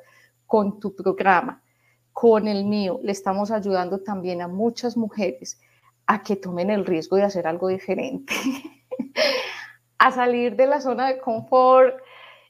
con 0.46 0.80
tu 0.80 0.96
programa, 0.96 1.62
con 2.12 2.49
el 2.49 2.64
mío. 2.64 3.01
Le 3.03 3.12
estamos 3.12 3.51
ayudando 3.51 4.01
también 4.01 4.42
a 4.42 4.49
muchas 4.49 4.96
mujeres 4.96 5.61
a 6.07 6.23
que 6.23 6.37
tomen 6.37 6.70
el 6.70 6.85
riesgo 6.85 7.16
de 7.16 7.23
hacer 7.23 7.46
algo 7.46 7.68
diferente, 7.68 8.35
a 9.99 10.11
salir 10.11 10.57
de 10.57 10.66
la 10.66 10.81
zona 10.81 11.09
de 11.09 11.18
confort 11.20 11.94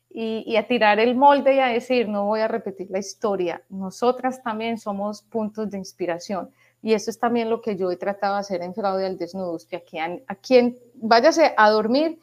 y, 0.08 0.56
a 0.56 0.66
tirar 0.66 0.98
el 0.98 1.14
molde 1.14 1.54
y 1.54 1.58
a 1.60 1.66
decir, 1.66 2.08
no 2.08 2.24
voy 2.24 2.40
a 2.40 2.48
repetir 2.48 2.90
la 2.90 2.98
historia. 2.98 3.62
Nosotras 3.68 4.42
también 4.42 4.78
somos 4.78 5.22
puntos 5.22 5.70
de 5.70 5.78
inspiración. 5.78 6.50
Y 6.82 6.94
eso 6.94 7.10
es 7.10 7.18
también 7.18 7.50
lo 7.50 7.60
que 7.60 7.76
yo 7.76 7.90
he 7.90 7.96
tratado 7.96 8.34
de 8.34 8.40
hacer 8.40 8.62
en 8.62 8.74
Fraude 8.74 9.06
al 9.06 9.18
Desnudo. 9.18 9.52
Usted 9.52 9.82
a 10.26 10.34
quien 10.34 10.78
váyase 10.94 11.52
a 11.56 11.70
dormir 11.70 12.18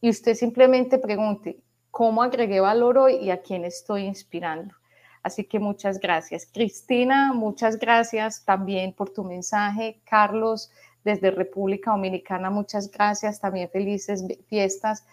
y 0.00 0.10
usted 0.10 0.34
simplemente 0.34 0.98
pregunte, 0.98 1.60
¿cómo 1.90 2.22
agregué 2.22 2.60
valor 2.60 2.98
hoy 2.98 3.14
y 3.16 3.30
a 3.30 3.40
quién 3.40 3.64
estoy 3.64 4.02
inspirando? 4.02 4.74
Así 5.22 5.44
que 5.44 5.58
muchas 5.58 6.00
gracias. 6.00 6.46
Cristina, 6.50 7.32
muchas 7.32 7.78
gracias 7.78 8.44
también 8.44 8.92
por 8.92 9.10
tu 9.10 9.22
mensaje. 9.22 10.00
Carlos, 10.04 10.70
desde 11.04 11.30
República 11.30 11.90
Dominicana, 11.90 12.50
muchas 12.50 12.90
gracias. 12.90 13.40
También 13.40 13.68
felices 13.68 14.24
fiestas. 14.48 15.04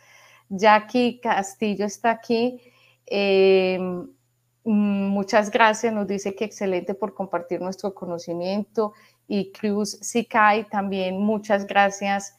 Jackie 0.49 1.19
Castillo 1.19 1.85
está 1.85 2.11
aquí. 2.11 2.61
Em, 3.05 4.07
muchas 4.63 5.51
gracias. 5.51 5.93
Nos 5.93 6.07
dice 6.07 6.35
que 6.35 6.45
excelente 6.45 6.93
por 6.93 7.13
compartir 7.13 7.59
nuestro 7.61 7.93
conocimiento. 7.93 8.93
Y 9.27 9.51
Cruz 9.51 9.97
Sikai, 10.01 10.69
también 10.69 11.19
muchas 11.19 11.67
gracias 11.67 12.37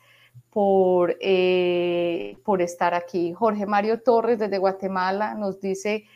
por, 0.50 1.16
eh, 1.20 2.38
por 2.44 2.62
estar 2.62 2.94
aquí. 2.94 3.34
Jorge 3.34 3.66
Mario 3.66 4.00
Torres 4.00 4.38
desde 4.38 4.56
Guatemala 4.56 5.34
nos 5.34 5.60
dice 5.60 6.06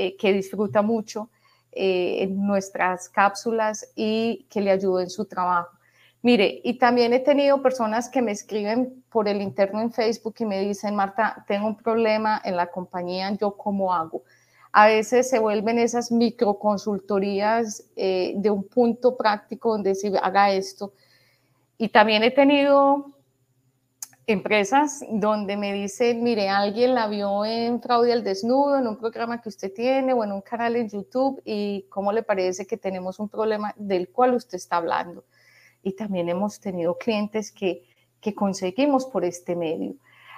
eh, 0.00 0.16
que 0.16 0.32
disfruta 0.32 0.80
mucho 0.80 1.28
eh, 1.72 2.22
en 2.22 2.46
nuestras 2.46 3.08
cápsulas 3.08 3.90
y 3.96 4.46
que 4.48 4.60
le 4.60 4.70
ayuda 4.70 5.02
en 5.02 5.10
su 5.10 5.24
trabajo. 5.24 5.76
Mire, 6.22 6.60
y 6.62 6.78
también 6.78 7.12
he 7.12 7.18
tenido 7.18 7.60
personas 7.60 8.08
que 8.08 8.22
me 8.22 8.30
escriben 8.30 9.02
por 9.10 9.26
el 9.26 9.42
interno 9.42 9.80
en 9.80 9.92
Facebook 9.92 10.36
y 10.38 10.44
me 10.44 10.60
dicen, 10.60 10.94
Marta, 10.94 11.44
tengo 11.48 11.66
un 11.66 11.76
problema 11.76 12.40
en 12.44 12.54
la 12.54 12.68
compañía, 12.68 13.32
¿yo 13.32 13.56
cómo 13.56 13.92
hago? 13.92 14.22
A 14.70 14.86
veces 14.86 15.28
se 15.28 15.40
vuelven 15.40 15.80
esas 15.80 16.12
microconsultorías 16.12 17.82
eh, 17.96 18.34
de 18.36 18.50
un 18.50 18.62
punto 18.62 19.16
práctico 19.16 19.72
donde 19.72 19.96
se 19.96 20.16
haga 20.16 20.52
esto. 20.52 20.92
Y 21.76 21.88
también 21.88 22.22
he 22.22 22.30
tenido 22.30 23.10
empresas 24.28 25.02
donde 25.10 25.56
me 25.56 25.72
dicen, 25.72 26.22
mire, 26.22 26.50
alguien 26.50 26.94
la 26.94 27.08
vio 27.08 27.46
en 27.46 27.80
Fraude 27.80 28.12
al 28.12 28.22
Desnudo, 28.22 28.78
en 28.78 28.86
un 28.86 28.98
programa 28.98 29.40
que 29.40 29.48
usted 29.48 29.72
tiene 29.72 30.12
o 30.12 30.22
en 30.22 30.32
un 30.32 30.42
canal 30.42 30.76
en 30.76 30.90
YouTube 30.90 31.40
y 31.46 31.86
cómo 31.88 32.12
le 32.12 32.22
parece 32.22 32.66
que 32.66 32.76
tenemos 32.76 33.18
un 33.18 33.30
problema 33.30 33.74
del 33.76 34.10
cual 34.10 34.34
usted 34.34 34.56
está 34.56 34.76
hablando. 34.76 35.24
Y 35.82 35.94
también 35.94 36.28
hemos 36.28 36.60
tenido 36.60 36.98
clientes 36.98 37.50
que, 37.50 37.84
que 38.20 38.34
conseguimos 38.34 39.06
por 39.06 39.24
este 39.24 39.56
medio. 39.56 39.94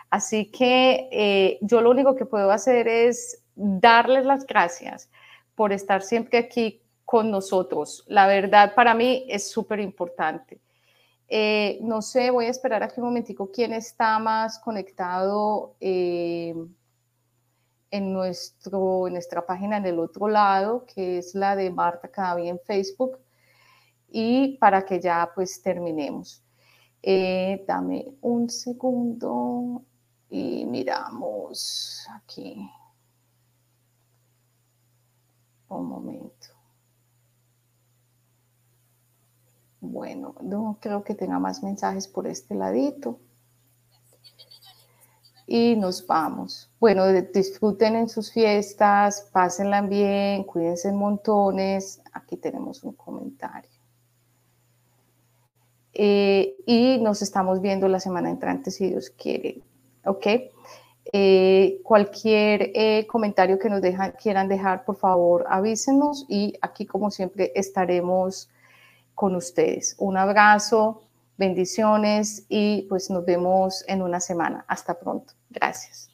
Así 0.08 0.46
que 0.46 1.08
eh, 1.10 1.58
yo 1.60 1.80
lo 1.80 1.90
único 1.90 2.14
que 2.14 2.26
puedo 2.26 2.52
hacer 2.52 2.86
es 2.86 3.42
darles 3.56 4.24
las 4.24 4.46
gracias 4.46 5.10
por 5.56 5.72
estar 5.72 6.02
siempre 6.02 6.38
aquí 6.38 6.80
con 7.04 7.32
nosotros. 7.32 8.04
La 8.06 8.28
verdad 8.28 8.74
para 8.76 8.94
mí 8.94 9.26
es 9.28 9.50
súper 9.50 9.80
importante. 9.80 10.60
Eh, 11.32 11.78
no 11.82 12.02
sé, 12.02 12.30
voy 12.30 12.46
a 12.46 12.50
esperar 12.50 12.82
aquí 12.82 13.00
un 13.00 13.06
momentico 13.06 13.52
quién 13.52 13.72
está 13.72 14.18
más 14.18 14.58
conectado 14.58 15.76
eh, 15.80 16.54
en, 17.92 18.12
nuestro, 18.12 19.06
en 19.06 19.12
nuestra 19.12 19.46
página 19.46 19.76
en 19.76 19.86
el 19.86 20.00
otro 20.00 20.26
lado, 20.26 20.84
que 20.86 21.18
es 21.18 21.36
la 21.36 21.54
de 21.54 21.70
Marta 21.70 22.08
Cadaví 22.08 22.48
en 22.48 22.58
Facebook, 22.58 23.20
y 24.08 24.58
para 24.58 24.84
que 24.84 25.00
ya 25.00 25.30
pues 25.32 25.62
terminemos. 25.62 26.42
Eh, 27.02 27.64
dame 27.66 28.12
un 28.22 28.50
segundo 28.50 29.82
y 30.28 30.66
miramos 30.66 32.06
aquí. 32.12 32.68
Un 35.68 35.86
momento. 35.86 36.48
Bueno, 39.80 40.34
no 40.42 40.78
creo 40.80 41.02
que 41.02 41.14
tenga 41.14 41.38
más 41.38 41.62
mensajes 41.62 42.06
por 42.06 42.26
este 42.26 42.54
ladito. 42.54 43.18
Y 45.46 45.74
nos 45.76 46.06
vamos. 46.06 46.70
Bueno, 46.78 47.06
disfruten 47.08 47.96
en 47.96 48.08
sus 48.08 48.32
fiestas, 48.32 49.28
pásenla 49.32 49.82
bien, 49.82 50.44
cuídense 50.44 50.88
en 50.88 50.96
montones. 50.96 52.00
Aquí 52.12 52.36
tenemos 52.36 52.84
un 52.84 52.92
comentario. 52.92 53.70
Eh, 55.92 56.56
y 56.66 56.98
nos 56.98 57.20
estamos 57.22 57.60
viendo 57.60 57.88
la 57.88 57.98
semana 57.98 58.30
entrante 58.30 58.70
si 58.70 58.88
Dios 58.90 59.10
quiere. 59.10 59.60
¿Ok? 60.04 60.26
Eh, 61.12 61.80
cualquier 61.82 62.70
eh, 62.74 63.06
comentario 63.08 63.58
que 63.58 63.68
nos 63.68 63.82
quieran 64.22 64.46
dejar, 64.46 64.84
por 64.84 64.96
favor, 64.96 65.46
avísenos 65.48 66.26
y 66.28 66.54
aquí, 66.60 66.86
como 66.86 67.10
siempre, 67.10 67.50
estaremos 67.56 68.48
con 69.20 69.36
ustedes. 69.36 69.96
Un 69.98 70.16
abrazo, 70.16 71.02
bendiciones 71.36 72.46
y 72.48 72.86
pues 72.88 73.10
nos 73.10 73.22
vemos 73.26 73.84
en 73.86 74.00
una 74.00 74.18
semana. 74.18 74.64
Hasta 74.66 74.98
pronto. 74.98 75.34
Gracias. 75.50 76.09